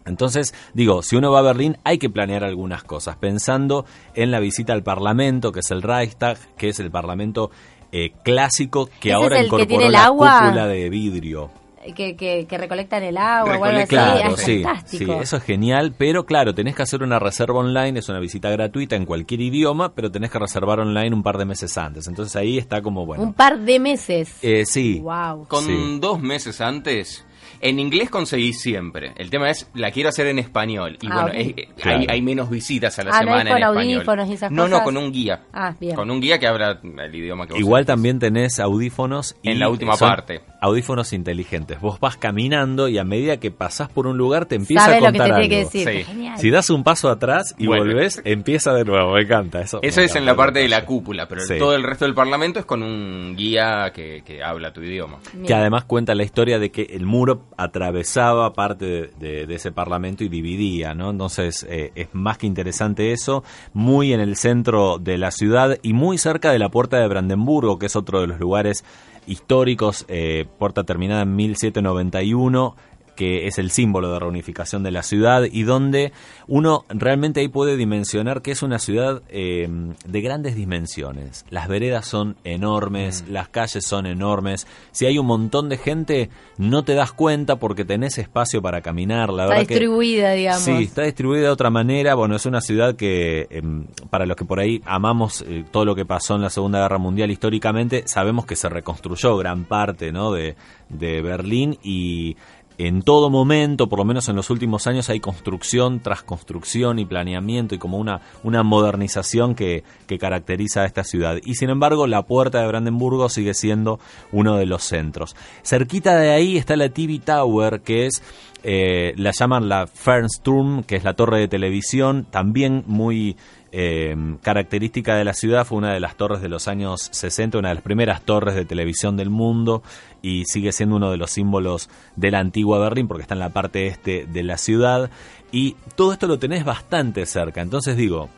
Entonces, 0.05 0.55
digo, 0.75 1.03
si 1.03 1.17
uno 1.17 1.33
va 1.33 1.41
a 1.41 1.43
Berlín 1.43 1.77
hay 1.83 1.99
que 1.99 2.09
planear 2.09 2.45
algunas 2.45 2.85
cosas, 2.85 3.17
pensando 3.17 3.85
en 4.15 4.31
la 4.31 4.39
visita 4.39 4.73
al 4.73 4.85
Parlamento, 4.85 5.51
que 5.51 5.61
es 5.61 5.71
el 5.73 5.83
Reichstag, 5.83 6.39
que 6.57 6.69
es 6.69 6.79
el 6.79 6.93
Parlamento 6.93 7.51
eh, 7.91 8.13
clásico 8.23 8.89
que 9.01 9.11
¿Ese 9.11 9.13
ahora 9.13 9.39
que 9.41 9.47
incorporó 9.47 9.91
la 9.91 10.05
agua? 10.05 10.41
cúpula 10.45 10.67
de 10.69 10.89
vidrio. 10.89 11.62
Que, 11.97 12.15
que, 12.17 12.47
que 12.49 12.59
recolectan 12.59 13.03
el 13.03 13.17
agua 13.17 13.59
o 13.59 13.65
algo 13.65 13.79
así. 13.79 13.89
Claro, 13.89 14.35
es 14.35 14.41
sí, 14.41 14.63
fantástico. 14.63 15.13
sí, 15.15 15.19
eso 15.23 15.37
es 15.39 15.43
genial, 15.43 15.95
pero 15.99 16.25
claro, 16.27 16.55
tenés 16.55 16.77
que 16.77 16.83
hacer 16.83 17.03
una 17.03 17.19
reserva 17.19 17.59
online, 17.59 17.99
es 17.99 18.09
una 18.09 18.21
visita 18.21 18.51
gratuita 18.51 18.95
en 18.95 19.05
cualquier 19.05 19.41
idioma, 19.41 19.93
pero 19.93 20.11
tenés 20.11 20.31
que 20.31 20.39
reservar 20.39 20.79
online 20.79 21.13
un 21.13 21.25
par 21.25 21.39
de 21.39 21.45
meses 21.45 21.77
antes. 21.77 22.07
Entonces 22.07 22.37
ahí 22.37 22.57
está 22.57 22.83
como, 22.83 23.05
bueno, 23.05 23.25
Un 23.25 23.33
par 23.35 23.59
de 23.59 23.81
meses. 23.81 24.37
eh, 24.43 24.65
sí, 24.65 25.01
Wow. 25.01 25.47
Con 25.49 25.65
Sí. 25.65 25.99
dos 26.01 26.21
meses 26.21 26.61
antes, 26.61 27.27
en 27.63 27.79
inglés 27.79 28.11
conseguí 28.11 28.53
siempre. 28.53 29.13
El 29.17 29.31
tema 29.31 29.49
es, 29.51 29.71
la 29.75 29.91
quiero 29.91 30.09
hacer 30.11 30.27
en 30.27 30.39
español. 30.39 30.99
Y 31.01 31.07
Ah, 31.11 31.23
bueno, 31.31 31.55
Claro. 31.77 31.99
hay, 32.01 32.07
hay 32.09 32.21
menos 32.23 32.51
visitas 32.51 32.99
a 32.99 33.05
la 33.05 33.11
Ah, 33.13 33.21
¿no 33.23 33.27
semana 33.29 33.43
es 33.43 33.49
con 33.49 33.57
en 33.57 33.63
español. 33.69 33.95
audífonos 33.97 34.29
y 34.29 34.33
esas 34.35 34.51
no, 34.51 34.65
no, 34.65 34.71
cosas? 34.71 34.85
con 34.85 34.97
un 34.97 35.13
guía. 35.13 35.41
Ah, 35.53 35.75
bien. 35.81 35.95
Con 35.97 36.11
un 36.11 36.21
guía 36.21 36.39
que 36.39 36.47
habla 36.47 36.81
el 36.83 37.15
idioma 37.15 37.47
que 37.47 37.53
vos 37.55 37.61
Igual 37.61 37.87
también 37.87 38.19
tenés 38.19 38.59
audífonos 38.61 39.37
y 39.43 39.51
En 39.51 39.59
la 39.61 39.69
última 39.71 39.97
son 39.97 40.09
parte. 40.09 40.41
Audífonos 40.61 41.13
inteligentes. 41.13 41.81
Vos 41.81 41.99
vas 41.99 42.17
caminando 42.17 42.89
y 42.89 42.99
a 42.99 43.05
medida 43.05 43.39
que 43.39 43.51
pasás 43.51 43.89
por 43.89 44.07
un 44.07 44.17
lugar 44.17 44.47
te 44.47 44.55
empieza 44.55 44.85
Sabe 44.85 44.97
a 44.97 45.01
lo 45.01 45.07
que 45.07 45.19
contar 45.19 45.27
te 45.29 45.35
tiene 45.35 45.49
que 45.49 45.57
algo. 45.57 45.71
decir. 45.71 46.07
Sí. 46.07 46.29
Si 46.37 46.51
das 46.51 46.71
un 46.71 46.85
paso 46.85 47.11
atrás 47.11 47.55
y 47.59 47.67
Bueno. 47.67 47.85
volvés, 47.85 48.21
empieza 48.25 48.73
de 48.73 48.85
nuevo. 48.85 49.15
Me 49.15 49.23
encanta 49.23 49.61
eso. 49.61 49.81
Eso 49.83 50.01
es 50.01 50.15
en 50.15 50.25
la 50.25 50.37
parte 50.37 50.61
de 50.61 50.69
la 50.69 50.85
cúpula, 50.85 51.27
pero 51.29 51.41
Sí. 51.43 51.55
todo 51.59 51.75
el 51.75 51.83
resto 51.83 52.05
del 52.05 52.15
parlamento 52.15 52.61
es 52.61 52.65
con 52.65 52.83
un 52.83 53.35
guía 53.37 53.91
que, 53.93 54.23
que 54.25 54.43
habla 54.43 54.73
tu 54.73 54.83
idioma. 54.83 55.19
Bien. 55.33 55.47
Que 55.47 55.55
además 55.55 55.85
cuenta 55.85 56.15
la 56.15 56.23
historia 56.23 56.59
de 56.61 56.71
que 56.71 56.83
el 56.91 57.07
muro 57.07 57.47
atravesaba 57.57 58.53
parte 58.53 59.11
de, 59.19 59.47
ese 59.53 59.73
parlamento 59.73 60.25
y 60.25 60.29
dividía, 60.29 60.95
¿no? 60.95 61.11
Entonces 61.11 61.67
eh, 61.69 61.93
es 61.95 62.09
más 62.13 62.39
que 62.39 62.47
interesante 62.47 63.13
eso, 63.13 63.45
muy 63.73 64.13
en 64.13 64.21
el 64.21 64.37
centro 64.37 64.99
de 64.99 65.19
la 65.19 65.31
ciudad 65.31 65.79
y 65.83 65.93
muy 65.93 66.19
cerca 66.19 66.53
de 66.53 66.59
la 66.59 66.71
puerta 66.71 66.99
de 66.99 67.09
Brandenburgo, 67.09 67.79
que 67.79 67.87
es 67.87 67.97
otro 67.97 68.21
de 68.21 68.27
los 68.27 68.41
lugares 68.41 68.85
históricos, 69.27 70.05
eh, 70.09 70.47
puerta 70.59 70.85
terminada 70.85 71.23
en 71.23 71.37
1791 71.37 72.77
que 73.17 73.47
es 73.47 73.59
el 73.59 73.71
símbolo 73.71 74.13
de 74.13 74.19
reunificación 74.19 74.83
de 74.83 74.91
la 74.91 75.03
ciudad 75.03 75.43
y 75.51 75.63
donde 75.65 76.13
uno 76.49 76.85
realmente 76.89 77.41
ahí 77.41 77.49
puede 77.49 77.77
dimensionar 77.77 78.43
que 78.43 78.51
es 78.53 78.63
una 78.63 78.79
ciudad 78.79 79.23
eh, 79.29 79.69
de 80.07 80.21
grandes 80.21 80.55
dimensiones. 80.57 81.45
Las 81.51 81.69
veredas 81.69 82.07
son 82.07 82.37
enormes, 82.45 83.25
las 83.29 83.49
calles 83.49 83.85
son 83.87 84.07
enormes. 84.07 84.67
Si 84.93 85.07
hay 85.07 85.19
un 85.19 85.27
montón 85.27 85.69
de 85.69 85.77
gente, 85.79 86.31
no 86.59 86.85
te 86.85 86.95
das 86.95 87.13
cuenta 87.13 87.57
porque 87.57 87.85
tenés 87.85 88.19
espacio 88.19 88.63
para 88.63 88.81
caminar. 88.81 89.31
La 89.31 89.45
Está 89.45 89.55
verdad 89.55 89.67
que- 89.69 89.75
distribuida, 89.75 90.33
digamos. 90.33 90.63
Sí, 90.63 90.73
está 90.85 91.03
distribuida 91.03 91.43
de 91.43 91.49
otra 91.51 91.71
manera. 91.71 92.15
Bueno, 92.15 92.37
es 92.37 92.47
una 92.47 92.61
ciudad 92.61 92.97
que, 92.97 93.47
em, 93.51 93.87
para 94.11 94.27
los 94.27 94.37
que 94.37 94.45
por 94.45 94.59
ahí 94.61 94.81
amamos 94.85 95.45
eh, 95.47 95.65
todo 95.71 95.85
lo 95.85 95.95
que 95.95 96.05
pasó 96.05 96.35
en 96.37 96.43
la 96.43 96.51
Segunda 96.51 96.81
Guerra 96.81 96.99
Mundial 96.99 97.31
históricamente, 97.31 98.05
sabemos 98.07 98.47
que 98.47 98.57
se 98.57 98.69
reconstruyó 98.69 99.37
gran 99.37 99.65
parte 99.65 100.13
¿no? 100.13 100.33
de, 100.33 100.57
de 100.89 101.23
Berlín 101.23 101.79
y 101.83 102.37
en 102.87 103.03
todo 103.03 103.31
momento, 103.31 103.89
por 103.89 103.99
lo 103.99 104.05
menos 104.05 104.29
en 104.29 104.37
los 104.37 104.51
últimos 104.51 104.87
años, 104.87 105.09
hay 105.09 105.21
construcción 105.21 106.01
tras 106.01 106.23
construcción 106.23 106.99
y 106.99 107.05
planeamiento 107.05 107.75
y 107.75 107.79
como 107.79 107.99
una, 107.99 108.21
una 108.43 108.63
modernización 108.63 109.55
que, 109.55 109.85
que 110.07 110.19
caracteriza 110.19 110.83
a 110.83 110.87
esta 110.87 111.05
ciudad. 111.05 111.39
Y 111.45 111.55
sin 111.55 111.71
embargo, 111.71 112.07
la 112.07 112.23
puerta 112.23 112.61
de 112.61 112.67
Brandenburgo 112.67 113.29
sigue 113.29 113.55
siendo 113.55 114.01
uno 114.33 114.57
de 114.57 114.67
los 114.67 114.83
centros. 114.83 115.37
Cerquita 115.63 116.17
de 116.17 116.31
ahí 116.31 116.57
está 116.57 116.77
la 116.77 116.89
TV 116.89 117.21
Tower, 117.21 117.83
que 117.83 118.07
es 118.07 118.23
eh, 118.65 119.13
la 119.17 119.33
llaman 119.33 119.69
la 119.69 119.87
Fernsturm, 119.87 120.85
que 120.85 120.97
es 120.97 121.05
la 121.05 121.15
torre 121.15 121.41
de 121.41 121.49
televisión, 121.49 122.27
también 122.31 122.85
muy 122.87 123.37
eh, 123.73 124.15
característica 124.43 125.17
de 125.17 125.25
la 125.25 125.33
ciudad, 125.33 125.65
fue 125.65 125.79
una 125.79 125.95
de 125.95 126.01
las 126.01 126.17
torres 126.17 126.43
de 126.43 126.49
los 126.49 126.69
años 126.69 127.09
60, 127.11 127.59
una 127.59 127.71
de 127.71 127.77
las 127.77 127.83
primeras 127.83 128.23
torres 128.23 128.55
de 128.55 128.67
televisión 128.67 129.17
del 129.17 129.31
mundo 129.31 129.83
y 130.21 130.45
sigue 130.45 130.73
siendo 130.73 130.97
uno 130.97 131.11
de 131.11 131.17
los 131.17 131.31
símbolos 131.31 131.89
de 132.15 132.31
la 132.31 132.39
antigua 132.39 132.79
Berlín 132.79 133.09
porque 133.09 133.23
está 133.23 133.35
en 133.35 133.41
la 133.41 133.51
parte 133.51 133.87
este 133.87 134.27
de 134.27 134.43
la 134.43 134.59
ciudad 134.59 135.11
y 135.51 135.77
todo 135.97 136.13
esto 136.13 136.27
lo 136.27 136.39
tenés 136.39 136.65
bastante 136.65 137.25
cerca, 137.25 137.63
entonces 137.63 137.97
digo, 137.97 138.29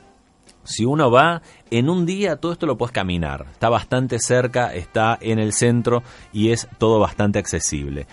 si 0.65 0.85
uno 0.85 1.11
va 1.11 1.43
en 1.71 1.91
un 1.91 2.07
día, 2.07 2.37
todo 2.37 2.53
esto 2.53 2.67
lo 2.67 2.79
puedes 2.79 2.93
caminar. 2.93 3.47
Está 3.53 3.69
bastante 3.69 4.19
cerca, 4.19 4.75
está 4.75 5.19
en 5.21 5.39
el 5.39 5.53
centro 5.53 6.03
y 6.33 6.51
es 6.51 6.69
todo 6.79 6.99
bastante 6.99 7.39
accesible. 7.39 8.07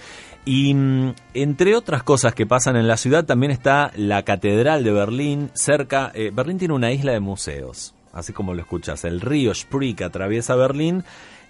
Y 0.45 0.74
mm, 0.74 1.13
entre 1.33 1.75
otras 1.75 2.03
cosas 2.03 2.33
que 2.33 2.45
pasan 2.48 2.75
en 2.75 2.88
la 2.88 2.98
ciudad, 2.98 3.25
también 3.25 3.51
está 3.51 3.91
la 3.95 4.24
Catedral 4.24 4.83
de 4.83 4.91
Berlín. 4.91 5.50
Cerca, 5.53 6.12
eh, 6.15 6.31
Berlín 6.33 6.57
tiene 6.57 6.74
una 6.74 6.91
isla 6.91 7.12
de 7.12 7.19
museos, 7.19 7.93
así 8.12 8.33
como 8.33 8.53
lo 8.53 8.62
escuchas. 8.62 9.05
El 9.05 9.21
río 9.21 9.53
Spree 9.53 9.93
que 9.93 10.03
atraviesa 10.03 10.55
Berlín, 10.55 11.03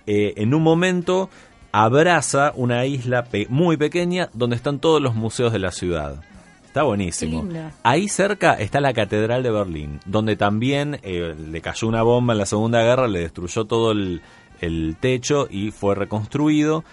eh, 0.08 0.34
en 0.38 0.54
un 0.54 0.62
momento 0.64 1.30
abraza 1.72 2.52
una 2.56 2.86
isla 2.86 3.24
pe- 3.24 3.48
muy 3.50 3.78
pequeña 3.78 4.30
donde 4.34 4.58
están 4.58 4.80
todos 4.80 5.02
los 5.02 5.16
museos 5.16 5.54
de 5.54 5.60
la 5.60 5.72
ciudad. 5.72 6.22
Está 6.66 6.84
buenísimo. 6.84 7.44
Ahí 7.84 8.08
cerca 8.10 8.54
está 8.54 8.80
la 8.82 8.94
Catedral 8.94 9.44
de 9.44 9.52
Berlín, 9.52 10.00
donde 10.06 10.36
también 10.38 11.00
eh, 11.04 11.36
le 11.38 11.62
cayó 11.62 11.88
una 11.88 12.02
bomba 12.02 12.34
en 12.34 12.40
la 12.40 12.46
Segunda 12.46 12.82
Guerra, 12.82 13.08
le 13.08 13.20
destruyó 13.20 13.66
todo 13.66 13.92
el, 13.92 14.22
el 14.62 14.96
techo 15.00 15.48
y 15.50 15.72
fue 15.72 15.96
reconstruido. 15.96 16.84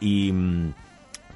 Y 0.00 0.30
mm, 0.32 0.72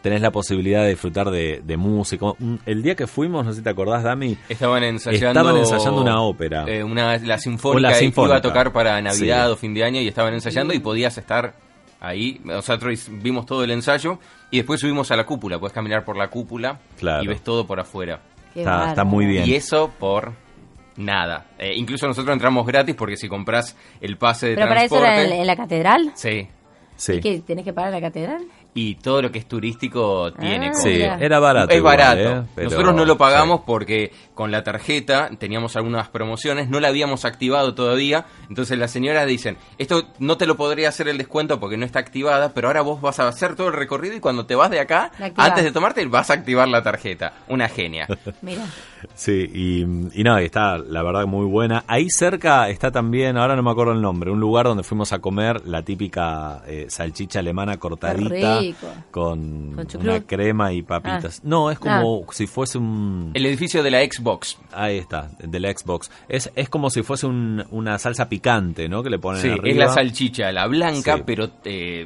tenés 0.02 0.20
la 0.20 0.30
posibilidad 0.30 0.82
de 0.82 0.90
disfrutar 0.90 1.30
de, 1.30 1.60
de 1.64 1.76
música. 1.76 2.26
Mm, 2.38 2.54
El 2.66 2.82
día 2.82 2.94
que 2.94 3.06
fuimos, 3.06 3.44
no 3.44 3.52
sé 3.52 3.58
si 3.58 3.62
te 3.64 3.70
acordás, 3.70 4.02
Dami, 4.02 4.36
Estaban 4.48 4.82
ensayando, 4.84 5.28
Estaban 5.40 5.56
ensayando 5.56 6.00
una 6.02 6.20
ópera. 6.22 6.64
eh, 6.66 6.82
una, 6.84 7.16
la 7.18 7.38
sinfónica, 7.38 7.88
la 7.90 7.94
sinfónica. 7.94 8.30
iba 8.34 8.36
a 8.38 8.42
tocar 8.42 8.72
para 8.72 9.00
Navidad 9.00 9.46
Sí. 9.46 9.52
o 9.52 9.56
fin 9.56 9.74
de 9.74 9.84
año 9.84 10.00
y 10.00 10.08
estaban 10.08 10.34
ensayando 10.34 10.74
y 10.74 10.78
podías 10.78 11.16
estar 11.18 11.54
ahí. 12.00 12.40
Nosotros 12.44 13.08
vimos 13.10 13.44
todo 13.46 13.64
el 13.64 13.70
ensayo 13.70 14.18
y 14.50 14.58
después 14.58 14.80
subimos 14.80 15.10
a 15.10 15.16
la 15.16 15.24
cúpula. 15.26 15.58
Puedes 15.58 15.72
caminar 15.74 16.04
por 16.04 16.16
la 16.16 16.28
cúpula 16.28 16.78
Claro. 16.98 17.22
y 17.22 17.26
ves 17.26 17.42
todo 17.42 17.66
por 17.66 17.80
afuera. 17.80 18.20
Está, 18.54 19.04
muy 19.04 19.26
bien. 19.26 19.46
Y 19.48 19.54
eso 19.54 19.90
por 19.98 20.32
nada. 20.96 21.46
Eh, 21.58 21.74
incluso 21.76 22.06
nosotros 22.06 22.32
entramos 22.32 22.66
gratis 22.66 22.94
porque 22.96 23.16
si 23.16 23.28
compras 23.28 23.76
el 24.00 24.16
pase 24.16 24.48
de 24.48 24.54
Pero 24.56 24.68
para 24.68 24.84
eso 24.84 24.96
transporte... 24.96 25.20
era 25.26 25.34
en, 25.34 25.40
en 25.42 25.46
la 25.46 25.56
catedral. 25.56 26.12
Sí. 26.14 26.48
Sí, 26.96 27.12
¿Y 27.12 27.20
qué? 27.20 27.38
¿Tenés 27.46 27.64
que 27.64 27.72
pagar 27.72 27.92
la 27.92 28.00
catedral? 28.00 28.42
Y 28.74 28.94
todo 28.96 29.22
lo 29.22 29.32
que 29.32 29.40
es 29.40 29.48
turístico 29.48 30.32
tiene 30.34 30.68
Ah, 30.68 30.70
como- 30.70 30.82
Sí, 30.84 31.00
era 31.02 31.40
barato. 31.40 31.70
es 31.72 31.78
igual, 31.78 31.96
barato. 31.96 32.20
¿eh? 32.20 32.42
Pero- 32.54 32.70
Nosotros 32.70 32.94
no 32.94 33.04
lo 33.04 33.18
pagamos 33.18 33.58
sí. 33.58 33.62
porque 33.66 34.12
con 34.34 34.52
la 34.52 34.62
tarjeta 34.62 35.30
teníamos 35.36 35.74
algunas 35.74 36.08
promociones, 36.10 36.68
no 36.68 36.78
la 36.78 36.88
habíamos 36.88 37.24
activado 37.24 37.74
todavía. 37.74 38.26
Entonces 38.48 38.78
las 38.78 38.92
señoras 38.92 39.26
dicen, 39.26 39.56
esto 39.78 40.08
no 40.20 40.36
te 40.36 40.46
lo 40.46 40.56
podría 40.56 40.90
hacer 40.90 41.08
el 41.08 41.18
descuento 41.18 41.58
porque 41.58 41.76
no 41.76 41.84
está 41.86 41.98
activada, 41.98 42.52
pero 42.54 42.68
ahora 42.68 42.82
vos 42.82 43.00
vas 43.00 43.18
a 43.18 43.26
hacer 43.26 43.56
todo 43.56 43.66
el 43.68 43.74
recorrido 43.74 44.14
y 44.14 44.20
cuando 44.20 44.46
te 44.46 44.54
vas 44.54 44.70
de 44.70 44.78
acá, 44.80 45.10
antes 45.36 45.64
de 45.64 45.72
tomarte, 45.72 46.04
vas 46.06 46.30
a 46.30 46.34
activar 46.34 46.68
la 46.68 46.82
tarjeta. 46.82 47.32
Una 47.48 47.68
genia. 47.68 48.06
Mira. 48.42 48.64
Sí, 49.14 49.50
y, 49.52 50.20
y 50.20 50.24
no, 50.24 50.38
está 50.38 50.78
la 50.78 51.02
verdad 51.02 51.26
muy 51.26 51.46
buena. 51.46 51.84
Ahí 51.86 52.08
cerca 52.10 52.68
está 52.68 52.90
también, 52.90 53.36
ahora 53.36 53.56
no 53.56 53.62
me 53.62 53.70
acuerdo 53.70 53.92
el 53.92 54.00
nombre, 54.02 54.30
un 54.30 54.40
lugar 54.40 54.66
donde 54.66 54.82
fuimos 54.82 55.12
a 55.12 55.18
comer 55.20 55.66
la 55.66 55.82
típica 55.82 56.62
eh, 56.66 56.86
salchicha 56.88 57.40
alemana 57.40 57.76
cortadita 57.78 58.60
rico. 58.60 58.86
con, 59.10 59.76
una 60.00 60.20
crema 60.26 60.72
y 60.72 60.82
papitas. 60.82 61.42
No, 61.44 61.70
es 61.70 61.78
como 61.78 62.24
si 62.32 62.46
fuese 62.46 62.78
un... 62.78 63.30
El 63.34 63.46
edificio 63.46 63.82
de 63.82 63.90
la 63.90 64.00
Xbox. 64.04 64.58
Ahí 64.72 64.98
está, 64.98 65.30
de 65.38 65.60
la 65.60 65.70
Xbox. 65.72 66.10
Es, 66.28 66.50
es 66.54 66.68
como 66.68 66.90
si 66.90 67.02
fuese 67.02 67.26
un- 67.26 67.64
una 67.70 67.98
salsa 67.98 68.28
picante, 68.28 68.88
¿no? 68.88 69.02
Que 69.02 69.10
le 69.10 69.18
ponen 69.18 69.42
Sí, 69.42 69.48
arriba. 69.48 69.68
es 69.68 69.76
la 69.76 69.88
salchicha, 69.88 70.52
la 70.52 70.66
blanca, 70.66 71.16
Sí. 71.16 71.22
pero... 71.26 71.50
eh, 71.64 72.04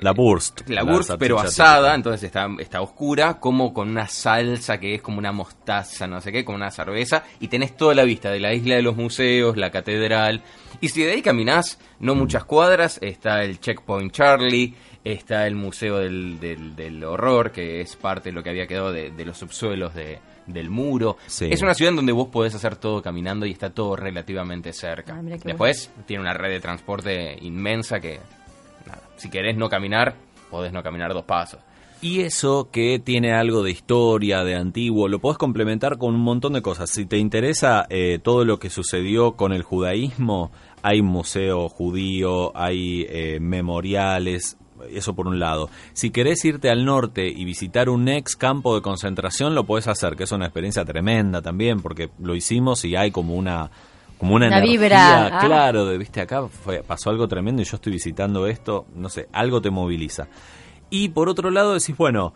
La 0.00 0.12
Wurst. 0.12 0.68
La 0.68 0.82
salchicha 0.84 1.16
pero 1.18 1.36
típica. 1.36 1.48
asada, 1.48 1.94
entonces 1.94 2.22
está, 2.24 2.48
está 2.58 2.80
oscura, 2.80 3.38
como 3.40 3.72
con 3.72 3.88
una 3.88 4.06
salsa 4.08 4.78
que 4.78 4.94
es 4.96 5.02
como 5.02 5.18
una 5.18 5.32
mostaza, 5.32 6.06
no 6.06 6.20
sé 6.20 6.27
qué, 6.32 6.44
como 6.44 6.56
una 6.56 6.70
cerveza, 6.70 7.24
y 7.40 7.48
tenés 7.48 7.76
toda 7.76 7.94
la 7.94 8.04
vista 8.04 8.30
de 8.30 8.40
la 8.40 8.54
isla 8.54 8.76
de 8.76 8.82
los 8.82 8.96
museos, 8.96 9.56
la 9.56 9.70
catedral. 9.70 10.42
Y 10.80 10.88
si 10.88 11.02
de 11.02 11.12
ahí 11.12 11.22
caminás, 11.22 11.78
no 12.00 12.14
muchas 12.14 12.44
cuadras, 12.44 12.98
está 13.02 13.42
el 13.42 13.60
Checkpoint 13.60 14.12
Charlie, 14.12 14.74
está 15.04 15.46
el 15.46 15.54
Museo 15.54 15.98
del, 15.98 16.38
del- 16.40 16.76
del 16.76 17.02
Horror, 17.04 17.50
que 17.52 17.80
es 17.80 17.96
parte 17.96 18.28
de 18.28 18.32
lo 18.34 18.42
que 18.42 18.50
había 18.50 18.66
quedado 18.66 18.92
de, 18.92 19.10
de 19.10 19.24
los 19.24 19.38
subsuelos 19.38 19.94
de- 19.94 20.18
del 20.46 20.70
muro. 20.70 21.16
Sí. 21.26 21.48
Es 21.50 21.60
una 21.62 21.74
ciudad 21.74 21.90
en 21.90 21.96
donde 21.96 22.12
vos 22.12 22.28
podés 22.28 22.54
hacer 22.54 22.76
todo 22.76 23.02
caminando 23.02 23.44
y 23.44 23.50
está 23.52 23.70
todo 23.70 23.96
relativamente 23.96 24.72
cerca. 24.72 25.14
Ah, 25.18 25.22
Después 25.44 25.90
tiene 26.06 26.22
una 26.22 26.32
red 26.32 26.50
de 26.50 26.60
transporte 26.60 27.36
inmensa 27.42 28.00
que, 28.00 28.18
nada, 28.86 29.02
si 29.16 29.28
querés 29.28 29.56
no 29.58 29.68
caminar, 29.68 30.14
podés 30.50 30.72
no 30.72 30.82
caminar 30.82 31.12
dos 31.12 31.24
pasos. 31.24 31.60
Y 32.00 32.20
eso 32.20 32.68
que 32.70 33.00
tiene 33.00 33.32
algo 33.32 33.62
de 33.64 33.72
historia, 33.72 34.44
de 34.44 34.54
antiguo, 34.54 35.08
lo 35.08 35.18
podés 35.18 35.36
complementar 35.38 35.98
con 35.98 36.14
un 36.14 36.20
montón 36.20 36.52
de 36.52 36.62
cosas. 36.62 36.90
Si 36.90 37.06
te 37.06 37.18
interesa 37.18 37.86
eh, 37.90 38.20
todo 38.22 38.44
lo 38.44 38.58
que 38.60 38.70
sucedió 38.70 39.32
con 39.32 39.52
el 39.52 39.62
judaísmo, 39.62 40.52
hay 40.82 41.02
museo 41.02 41.68
judío, 41.68 42.56
hay 42.56 43.04
eh, 43.08 43.38
memoriales, 43.40 44.56
eso 44.92 45.14
por 45.16 45.26
un 45.26 45.40
lado. 45.40 45.70
Si 45.92 46.10
querés 46.10 46.44
irte 46.44 46.70
al 46.70 46.84
norte 46.84 47.26
y 47.28 47.44
visitar 47.44 47.88
un 47.88 48.08
ex 48.08 48.36
campo 48.36 48.76
de 48.76 48.82
concentración, 48.82 49.56
lo 49.56 49.64
podés 49.64 49.88
hacer, 49.88 50.14
que 50.14 50.22
es 50.22 50.30
una 50.30 50.44
experiencia 50.46 50.84
tremenda 50.84 51.42
también, 51.42 51.80
porque 51.82 52.10
lo 52.20 52.36
hicimos 52.36 52.84
y 52.84 52.94
hay 52.94 53.10
como 53.10 53.34
una 53.34 53.70
como 54.18 54.34
una, 54.34 54.48
Una 54.48 54.58
energía, 54.58 54.78
vibra, 54.80 55.26
ah. 55.38 55.46
claro, 55.46 55.84
de 55.86 55.96
viste 55.96 56.20
acá 56.20 56.46
fue- 56.48 56.82
pasó 56.82 57.10
algo 57.10 57.28
tremendo 57.28 57.62
y 57.62 57.64
yo 57.64 57.76
estoy 57.76 57.92
visitando 57.92 58.48
esto, 58.48 58.86
no 58.96 59.08
sé, 59.08 59.28
algo 59.32 59.60
te 59.62 59.70
moviliza. 59.70 60.26
Y 60.90 61.10
por 61.10 61.28
otro 61.28 61.50
lado 61.50 61.74
decís, 61.74 61.96
bueno, 61.96 62.32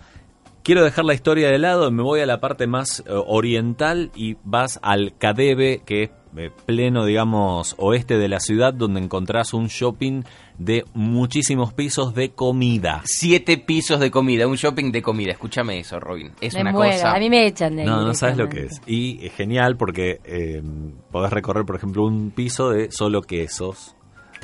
quiero 0.63 0.85
dejar 0.85 1.05
la 1.05 1.15
historia 1.15 1.49
de 1.51 1.59
lado, 1.59 1.91
me 1.91 2.03
voy 2.03 2.21
a 2.21 2.27
la 2.27 2.41
parte 2.41 2.67
más 2.67 3.01
eh, 3.01 3.05
oriental 3.09 4.11
y 4.15 4.37
vas 4.45 4.79
al 4.83 5.15
Cadebe, 5.19 5.83
que 5.85 6.05
es 6.05 6.11
eh, 6.37 6.51
pleno, 6.65 7.05
digamos, 7.05 7.75
oeste 7.79 8.17
de 8.17 8.29
la 8.29 8.41
ciudad, 8.41 8.73
donde 8.73 9.01
encontrás 9.01 9.53
un 9.53 9.67
shopping 9.67 10.23
de 10.59 10.85
muchísimos 10.95 11.73
pisos 11.73 12.15
de 12.15 12.31
comida. 12.31 13.03
Siete 13.05 13.59
pisos 13.59 14.01
de 14.01 14.11
comida, 14.11 14.47
un 14.47 14.57
shopping 14.57 14.93
de 14.93 15.03
comida. 15.03 15.33
Escúchame 15.33 15.79
eso, 15.79 15.99
Robin. 16.01 16.33
Es 16.41 16.55
me 16.55 16.63
una 16.63 16.73
muero. 16.73 16.93
cosa. 16.93 17.15
A 17.15 17.19
mí 17.19 17.29
me 17.29 17.47
echan 17.47 17.77
de 17.77 17.83
ahí 17.83 17.89
No, 17.89 18.03
no 18.03 18.15
sabes 18.15 18.37
lo 18.37 18.49
que 18.49 18.65
es. 18.65 18.81
Y 18.87 19.25
es 19.27 19.35
genial 19.35 19.77
porque 19.77 20.21
eh, 20.25 20.63
podés 21.11 21.33
recorrer, 21.33 21.65
por 21.67 21.77
ejemplo, 21.77 22.05
un 22.05 22.31
piso 22.31 22.71
de 22.71 22.91
solo 22.91 23.23
quesos. 23.23 23.95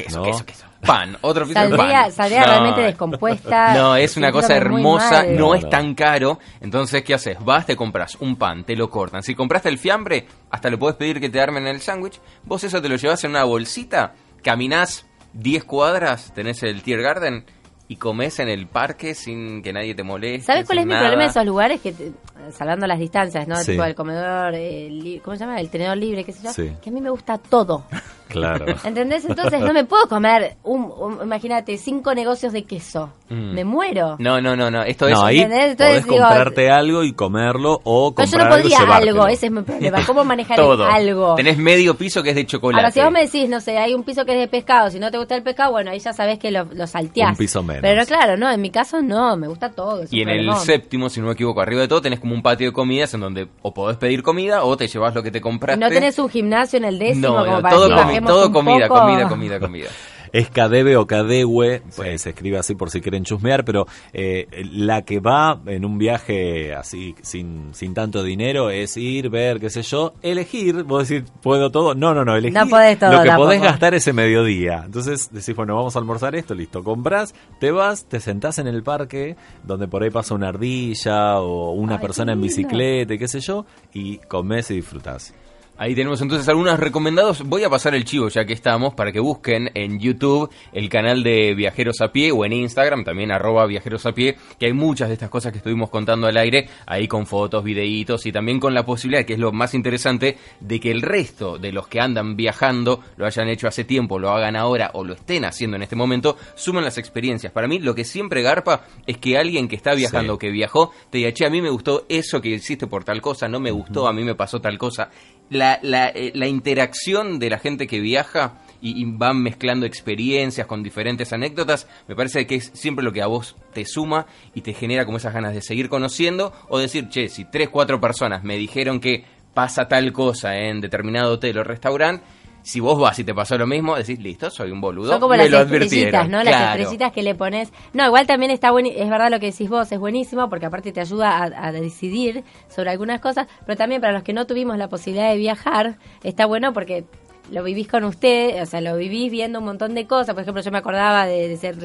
Queso, 0.04 0.18
¿no? 0.18 0.24
queso, 0.24 0.46
queso. 0.46 0.64
Pan, 0.80 1.16
otro 1.22 1.44
de 1.44 1.54
Saldría, 1.54 2.02
pan. 2.02 2.12
saldría 2.12 2.40
No. 2.40 2.46
realmente 2.46 2.80
descompuesta. 2.82 3.74
No, 3.74 3.96
es 3.96 4.16
una 4.16 4.30
cosa 4.32 4.56
hermosa, 4.56 5.24
no 5.24 5.54
es 5.54 5.68
tan 5.68 5.94
caro. 5.94 6.38
Entonces, 6.60 7.02
¿qué 7.02 7.14
haces? 7.14 7.36
Vas, 7.44 7.66
te 7.66 7.74
compras 7.76 8.16
un 8.20 8.36
pan, 8.36 8.64
te 8.64 8.76
lo 8.76 8.88
cortan. 8.90 9.22
Si 9.22 9.34
compraste 9.34 9.68
el 9.68 9.78
fiambre, 9.78 10.26
hasta 10.50 10.70
le 10.70 10.78
podés 10.78 10.96
pedir 10.96 11.20
que 11.20 11.28
te 11.30 11.40
armen 11.40 11.66
el 11.66 11.80
sándwich. 11.80 12.20
Vos 12.44 12.62
eso 12.64 12.80
te 12.80 12.88
lo 12.88 12.96
llevas 12.96 13.22
en 13.24 13.30
una 13.32 13.44
bolsita, 13.44 14.14
caminás 14.42 15.04
10 15.34 15.64
cuadras, 15.64 16.32
tenés 16.34 16.62
el 16.62 16.82
Tier 16.82 17.02
Garden 17.02 17.44
y 17.90 17.96
comés 17.96 18.38
en 18.38 18.48
el 18.48 18.66
parque 18.66 19.14
sin 19.14 19.62
que 19.62 19.72
nadie 19.72 19.94
te 19.94 20.02
moleste. 20.02 20.46
¿Sabes 20.46 20.66
cuál 20.66 20.78
es 20.80 20.86
mi 20.86 20.94
problema 20.94 21.22
de 21.24 21.28
esos 21.30 21.44
lugares? 21.46 21.80
que 21.80 21.92
te- 21.92 22.12
Salvando 22.50 22.86
las 22.86 22.98
distancias, 22.98 23.46
¿no? 23.48 23.56
Sí. 23.56 23.72
Tipo 23.72 23.84
el 23.84 23.94
comedor, 23.94 24.54
el 24.54 25.20
¿cómo 25.24 25.36
se 25.36 25.44
llama? 25.44 25.60
El 25.60 25.68
tenedor 25.70 25.96
libre, 25.96 26.24
qué 26.24 26.32
sé 26.32 26.42
yo. 26.44 26.52
Sí. 26.52 26.72
Que 26.82 26.90
a 26.90 26.92
mí 26.92 27.00
me 27.00 27.10
gusta 27.10 27.38
todo. 27.38 27.84
Claro. 28.28 28.66
¿Entendés? 28.84 29.24
Entonces 29.24 29.58
no 29.62 29.72
me 29.72 29.84
puedo 29.84 30.06
comer, 30.06 30.56
un, 30.62 30.92
un- 30.98 31.18
imagínate, 31.22 31.78
cinco 31.78 32.14
negocios 32.14 32.52
de 32.52 32.64
queso. 32.64 33.10
Mm. 33.30 33.54
Me 33.54 33.64
muero. 33.64 34.16
No, 34.18 34.38
no, 34.38 34.54
no, 34.54 34.70
no. 34.70 34.82
Esto 34.82 35.08
es. 35.08 35.14
No, 35.14 35.24
ahí 35.24 35.38
¿entendés? 35.40 35.70
Entonces 35.70 36.00
podés 36.02 36.04
digo- 36.04 36.26
comprarte 36.28 36.70
algo 36.70 37.04
y 37.04 37.14
comerlo 37.14 37.80
o 37.84 38.14
Pero 38.14 38.26
yo 38.26 38.32
comprar 38.32 38.50
no 38.50 38.56
podría 38.62 38.78
algo 38.96 39.26
ese 39.28 39.46
es 39.46 39.52
mi 39.52 39.62
problema. 39.62 40.04
¿Cómo 40.04 40.26
manejar 40.26 40.58
todo. 40.58 40.84
algo? 40.84 41.36
Tenés 41.36 41.56
medio 41.56 41.96
piso 41.96 42.22
que 42.22 42.28
es 42.28 42.36
de 42.36 42.44
chocolate. 42.44 42.82
Ahora, 42.82 42.90
si 42.92 43.00
vos 43.00 43.10
me 43.10 43.22
decís, 43.24 43.48
no 43.48 43.60
sé, 43.62 43.78
hay 43.78 43.94
un 43.94 44.02
piso 44.04 44.26
que 44.26 44.32
es 44.34 44.38
de 44.40 44.48
pescado, 44.48 44.90
si 44.90 44.98
no 44.98 45.10
te 45.10 45.16
gusta 45.16 45.34
el 45.34 45.42
pescado, 45.42 45.70
bueno, 45.72 45.90
ahí 45.90 45.98
ya 45.98 46.12
sabés 46.12 46.38
que 46.38 46.50
lo, 46.50 46.64
lo 46.64 46.86
salteás. 46.86 47.30
Un 47.30 47.36
piso 47.36 47.62
menos. 47.62 47.80
Pero 47.80 48.04
claro, 48.04 48.36
no, 48.36 48.50
en 48.50 48.60
mi 48.60 48.68
caso 48.68 49.00
no, 49.00 49.38
me 49.38 49.48
gusta 49.48 49.70
todo. 49.70 50.02
es 50.02 50.12
Y 50.12 50.20
en 50.20 50.28
el 50.28 50.52
séptimo, 50.56 51.08
si 51.08 51.20
no 51.22 51.28
me 51.28 51.32
equivoco, 51.32 51.62
arriba 51.62 51.80
de 51.80 51.88
todo 51.88 52.02
tenés 52.02 52.20
como 52.20 52.27
un 52.34 52.42
patio 52.42 52.68
de 52.68 52.72
comidas 52.72 53.12
en 53.14 53.20
donde 53.20 53.48
o 53.62 53.72
podés 53.74 53.96
pedir 53.96 54.22
comida 54.22 54.64
o 54.64 54.76
te 54.76 54.86
llevas 54.88 55.14
lo 55.14 55.22
que 55.22 55.30
te 55.30 55.38
¿Y 55.38 55.40
compraste. 55.40 55.80
no 55.84 55.88
tenés 55.90 56.18
un 56.18 56.28
gimnasio 56.28 56.76
en 56.78 56.84
el 56.84 56.98
décimo 56.98 57.28
No, 57.28 57.36
como 57.44 57.52
no, 57.56 57.62
para 57.62 57.74
todo, 57.74 57.88
que 57.88 57.94
comi- 57.94 57.96
bajemos 57.96 58.30
todo 58.32 58.46
un 58.46 58.52
comida, 58.52 58.88
poco? 58.88 59.00
comida, 59.00 59.28
comida, 59.28 59.60
comida. 59.60 59.88
Es 60.32 60.50
Cadebe 60.50 60.96
o 60.96 61.06
Cadehue, 61.06 61.82
pues, 61.96 62.22
se 62.22 62.30
escribe 62.30 62.58
así 62.58 62.74
por 62.74 62.90
si 62.90 63.00
quieren 63.00 63.24
chusmear, 63.24 63.64
pero 63.64 63.86
eh, 64.12 64.46
la 64.72 65.02
que 65.02 65.20
va 65.20 65.60
en 65.66 65.84
un 65.84 65.98
viaje 65.98 66.74
así 66.74 67.14
sin, 67.22 67.74
sin 67.74 67.94
tanto 67.94 68.22
dinero 68.22 68.70
es 68.70 68.96
ir, 68.96 69.30
ver, 69.30 69.60
qué 69.60 69.70
sé 69.70 69.82
yo, 69.82 70.14
elegir, 70.22 70.84
vos 70.84 71.08
decís, 71.08 71.30
¿puedo 71.42 71.70
todo? 71.70 71.94
No, 71.94 72.14
no, 72.14 72.24
no, 72.24 72.36
elegir 72.36 72.58
No 72.58 72.68
podés 72.68 72.98
todo 72.98 73.12
lo 73.12 73.22
que 73.22 73.30
podés 73.32 73.62
gastar 73.62 73.94
ese 73.94 74.12
mediodía. 74.12 74.82
Entonces 74.84 75.30
decís, 75.32 75.54
bueno, 75.54 75.76
vamos 75.76 75.96
a 75.96 75.98
almorzar 75.98 76.34
esto, 76.34 76.54
listo, 76.54 76.82
compras, 76.82 77.34
te 77.60 77.70
vas, 77.70 78.04
te 78.04 78.20
sentás 78.20 78.58
en 78.58 78.66
el 78.66 78.82
parque, 78.82 79.36
donde 79.64 79.88
por 79.88 80.02
ahí 80.02 80.10
pasa 80.10 80.34
una 80.34 80.48
ardilla 80.48 81.40
o 81.40 81.72
una 81.72 81.96
Ay, 81.96 82.00
persona 82.00 82.32
en 82.32 82.40
bicicleta 82.40 83.14
y 83.14 83.18
qué 83.18 83.28
sé 83.28 83.40
yo, 83.40 83.66
y 83.92 84.18
comés 84.18 84.70
y 84.70 84.76
disfrutás. 84.76 85.34
Ahí 85.80 85.94
tenemos 85.94 86.20
entonces 86.20 86.48
algunos 86.48 86.80
recomendados. 86.80 87.44
Voy 87.44 87.62
a 87.62 87.70
pasar 87.70 87.94
el 87.94 88.04
chivo 88.04 88.28
ya 88.30 88.44
que 88.44 88.52
estamos 88.52 88.94
para 88.94 89.12
que 89.12 89.20
busquen 89.20 89.70
en 89.74 90.00
YouTube 90.00 90.50
el 90.72 90.88
canal 90.88 91.22
de 91.22 91.54
Viajeros 91.54 92.00
a 92.00 92.10
Pie 92.10 92.32
o 92.32 92.44
en 92.44 92.52
Instagram 92.52 93.04
también 93.04 93.30
arroba 93.30 93.64
Viajeros 93.64 94.04
a 94.04 94.12
Pie, 94.12 94.36
que 94.58 94.66
hay 94.66 94.72
muchas 94.72 95.06
de 95.06 95.14
estas 95.14 95.30
cosas 95.30 95.52
que 95.52 95.58
estuvimos 95.58 95.88
contando 95.88 96.26
al 96.26 96.36
aire, 96.36 96.68
ahí 96.84 97.06
con 97.06 97.26
fotos, 97.26 97.62
videitos 97.62 98.26
y 98.26 98.32
también 98.32 98.58
con 98.58 98.74
la 98.74 98.84
posibilidad, 98.84 99.24
que 99.24 99.34
es 99.34 99.38
lo 99.38 99.52
más 99.52 99.72
interesante, 99.72 100.36
de 100.58 100.80
que 100.80 100.90
el 100.90 101.00
resto 101.00 101.58
de 101.58 101.70
los 101.70 101.86
que 101.86 102.00
andan 102.00 102.34
viajando, 102.34 103.00
lo 103.16 103.24
hayan 103.26 103.48
hecho 103.48 103.68
hace 103.68 103.84
tiempo, 103.84 104.18
lo 104.18 104.30
hagan 104.30 104.56
ahora 104.56 104.90
o 104.94 105.04
lo 105.04 105.14
estén 105.14 105.44
haciendo 105.44 105.76
en 105.76 105.84
este 105.84 105.94
momento, 105.94 106.36
suman 106.56 106.82
las 106.82 106.98
experiencias. 106.98 107.52
Para 107.52 107.68
mí 107.68 107.78
lo 107.78 107.94
que 107.94 108.02
siempre 108.04 108.42
garpa 108.42 108.84
es 109.06 109.18
que 109.18 109.38
alguien 109.38 109.68
que 109.68 109.76
está 109.76 109.94
viajando, 109.94 110.32
Sí. 110.34 110.38
que 110.40 110.50
viajó, 110.50 110.90
te 111.10 111.18
diga, 111.18 111.32
che, 111.32 111.46
a 111.46 111.50
mí 111.50 111.62
me 111.62 111.70
gustó 111.70 112.04
eso 112.08 112.40
que 112.40 112.48
hiciste 112.48 112.88
por 112.88 113.04
tal 113.04 113.22
cosa, 113.22 113.46
no 113.46 113.60
me 113.60 113.70
gustó, 113.70 114.08
a 114.08 114.12
mí 114.12 114.24
me 114.24 114.34
pasó 114.34 114.60
tal 114.60 114.76
cosa. 114.76 115.08
La, 115.50 115.78
la, 115.82 116.08
eh, 116.08 116.32
la 116.34 116.46
interacción 116.46 117.38
de 117.38 117.50
la 117.50 117.58
gente 117.58 117.86
que 117.86 118.00
viaja 118.00 118.58
y, 118.80 119.00
y 119.00 119.04
van 119.06 119.42
mezclando 119.42 119.86
experiencias 119.86 120.66
con 120.66 120.82
diferentes 120.82 121.32
anécdotas, 121.32 121.88
me 122.06 122.14
parece 122.14 122.46
que 122.46 122.56
es 122.56 122.70
siempre 122.74 123.04
lo 123.04 123.12
que 123.12 123.22
a 123.22 123.26
vos 123.26 123.56
te 123.72 123.84
suma 123.84 124.26
y 124.54 124.60
te 124.60 124.74
genera 124.74 125.04
como 125.04 125.16
esas 125.16 125.34
ganas 125.34 125.54
de 125.54 125.62
seguir 125.62 125.88
conociendo 125.88 126.52
o 126.68 126.78
decir, 126.78 127.08
che, 127.08 127.28
si 127.28 127.44
tres, 127.44 127.68
cuatro 127.70 128.00
personas 128.00 128.44
me 128.44 128.56
dijeron 128.56 129.00
que 129.00 129.24
pasa 129.54 129.88
tal 129.88 130.12
cosa 130.12 130.56
en 130.56 130.80
determinado 130.80 131.32
hotel 131.32 131.58
o 131.58 131.64
restaurante, 131.64 132.24
si 132.62 132.80
vos 132.80 132.98
vas 132.98 133.18
y 133.18 133.24
te 133.24 133.34
pasó 133.34 133.56
lo 133.56 133.66
mismo, 133.66 133.96
decís, 133.96 134.18
listo, 134.18 134.50
soy 134.50 134.70
un 134.70 134.80
boludo. 134.80 135.12
Son 135.12 135.20
como 135.20 135.32
me 135.32 135.38
las 135.38 135.50
lo 135.50 135.60
estrellitas. 135.60 136.28
¿no? 136.28 136.42
Las 136.42 136.76
estrellitas 136.76 137.12
que 137.12 137.22
le 137.22 137.34
pones. 137.34 137.72
No, 137.92 138.06
igual 138.06 138.26
también 138.26 138.50
está 138.50 138.70
bueno, 138.70 138.90
es 138.94 139.08
verdad 139.08 139.30
lo 139.30 139.40
que 139.40 139.46
decís 139.46 139.68
vos, 139.68 139.90
es 139.90 139.98
buenísimo 139.98 140.48
porque 140.48 140.66
aparte 140.66 140.92
te 140.92 141.00
ayuda 141.00 141.38
a, 141.38 141.68
a 141.68 141.72
decidir 141.72 142.44
sobre 142.68 142.90
algunas 142.90 143.20
cosas, 143.20 143.46
pero 143.64 143.76
también 143.76 144.00
para 144.00 144.12
los 144.12 144.22
que 144.22 144.32
no 144.32 144.46
tuvimos 144.46 144.76
la 144.76 144.88
posibilidad 144.88 145.30
de 145.30 145.36
viajar, 145.36 145.98
está 146.22 146.46
bueno 146.46 146.72
porque 146.72 147.04
lo 147.50 147.62
vivís 147.64 147.88
con 147.88 148.04
usted, 148.04 148.62
o 148.62 148.66
sea, 148.66 148.80
lo 148.80 148.96
vivís 148.96 149.30
viendo 149.30 149.58
un 149.58 149.64
montón 149.64 149.94
de 149.94 150.06
cosas. 150.06 150.34
Por 150.34 150.42
ejemplo, 150.42 150.62
yo 150.62 150.70
me 150.70 150.78
acordaba 150.78 151.26
de, 151.26 151.48
de 151.48 151.56
ser 151.56 151.76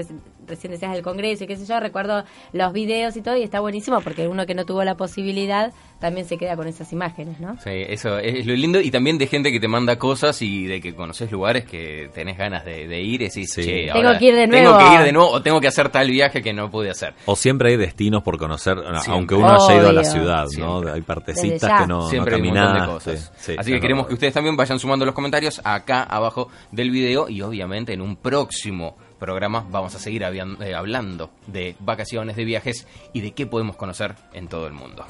recién 0.47 0.71
decías 0.71 0.91
del 0.93 1.01
Congreso 1.03 1.43
y 1.43 1.47
qué 1.47 1.55
sé 1.57 1.65
yo, 1.65 1.79
recuerdo 1.79 2.23
los 2.51 2.73
videos 2.73 3.15
y 3.17 3.21
todo 3.21 3.37
y 3.37 3.43
está 3.43 3.59
buenísimo 3.59 4.01
porque 4.01 4.27
uno 4.27 4.45
que 4.45 4.55
no 4.55 4.65
tuvo 4.65 4.83
la 4.83 4.95
posibilidad 4.95 5.73
también 5.99 6.27
se 6.27 6.37
queda 6.37 6.55
con 6.57 6.67
esas 6.67 6.91
imágenes, 6.91 7.39
¿no? 7.39 7.55
Sí, 7.63 7.69
eso 7.87 8.17
es 8.17 8.45
lo 8.45 8.53
lindo 8.53 8.81
y 8.81 8.91
también 8.91 9.17
de 9.17 9.27
gente 9.27 9.51
que 9.51 9.59
te 9.59 9.67
manda 9.69 9.97
cosas 9.97 10.41
y 10.41 10.65
de 10.65 10.81
que 10.81 10.93
conoces 10.93 11.31
lugares 11.31 11.63
que 11.65 12.09
tenés 12.13 12.37
ganas 12.37 12.65
de, 12.65 12.87
de 12.87 13.01
ir 13.01 13.21
y 13.21 13.25
decís, 13.29 13.51
Sí. 13.53 13.63
che, 13.63 13.85
Tengo 13.93 14.07
ahora 14.07 14.19
que 14.19 14.25
ir 14.25 14.35
de 14.35 14.47
Tengo 14.47 14.71
nuevo. 14.71 14.77
que 14.89 14.95
ir 14.95 15.01
de 15.01 15.11
nuevo 15.13 15.29
o 15.31 15.41
tengo 15.41 15.61
que 15.61 15.67
hacer 15.67 15.89
tal 15.89 16.09
viaje 16.09 16.41
que 16.41 16.51
no 16.53 16.69
pude 16.69 16.89
hacer. 16.89 17.13
O 17.25 17.35
siempre 17.35 17.69
hay 17.71 17.77
destinos 17.77 18.21
por 18.23 18.37
conocer, 18.37 18.77
Siempre. 18.79 19.01
aunque 19.13 19.35
uno 19.35 19.53
haya 19.55 19.75
ido 19.79 19.89
a 19.89 19.93
la 19.93 20.03
ciudad, 20.03 20.43
¿no? 20.43 20.49
Siempre. 20.79 20.91
Hay 20.91 21.01
partecitas 21.01 21.81
que 21.81 21.87
no, 21.87 22.09
Siempre 22.09 22.37
no 22.37 22.43
hay 22.61 22.67
un 22.67 22.79
de 22.81 22.85
cosas. 22.85 23.31
Sí, 23.37 23.55
Así 23.57 23.71
que 23.71 23.79
queremos 23.79 24.03
verdad. 24.03 24.07
que 24.09 24.13
ustedes 24.15 24.33
también 24.33 24.57
vayan 24.57 24.79
sumando 24.79 25.05
los 25.05 25.15
comentarios 25.15 25.61
acá 25.63 26.03
abajo 26.03 26.49
del 26.71 26.91
video 26.91 27.29
y 27.29 27.41
obviamente 27.41 27.93
en 27.93 28.01
un 28.01 28.17
próximo 28.17 28.97
programa 29.23 29.65
vamos 29.71 29.95
a 29.95 29.99
seguir 29.99 30.21
eh, 30.23 30.75
hablando 30.75 31.29
de 31.47 31.77
vacaciones, 31.79 32.35
de 32.35 32.43
viajes 32.43 32.87
y 33.13 33.21
de 33.21 33.31
qué 33.31 33.47
podemos 33.47 33.77
conocer 33.77 34.15
en 34.33 34.49
todo 34.49 34.67
el 34.67 34.73
mundo. 34.73 35.05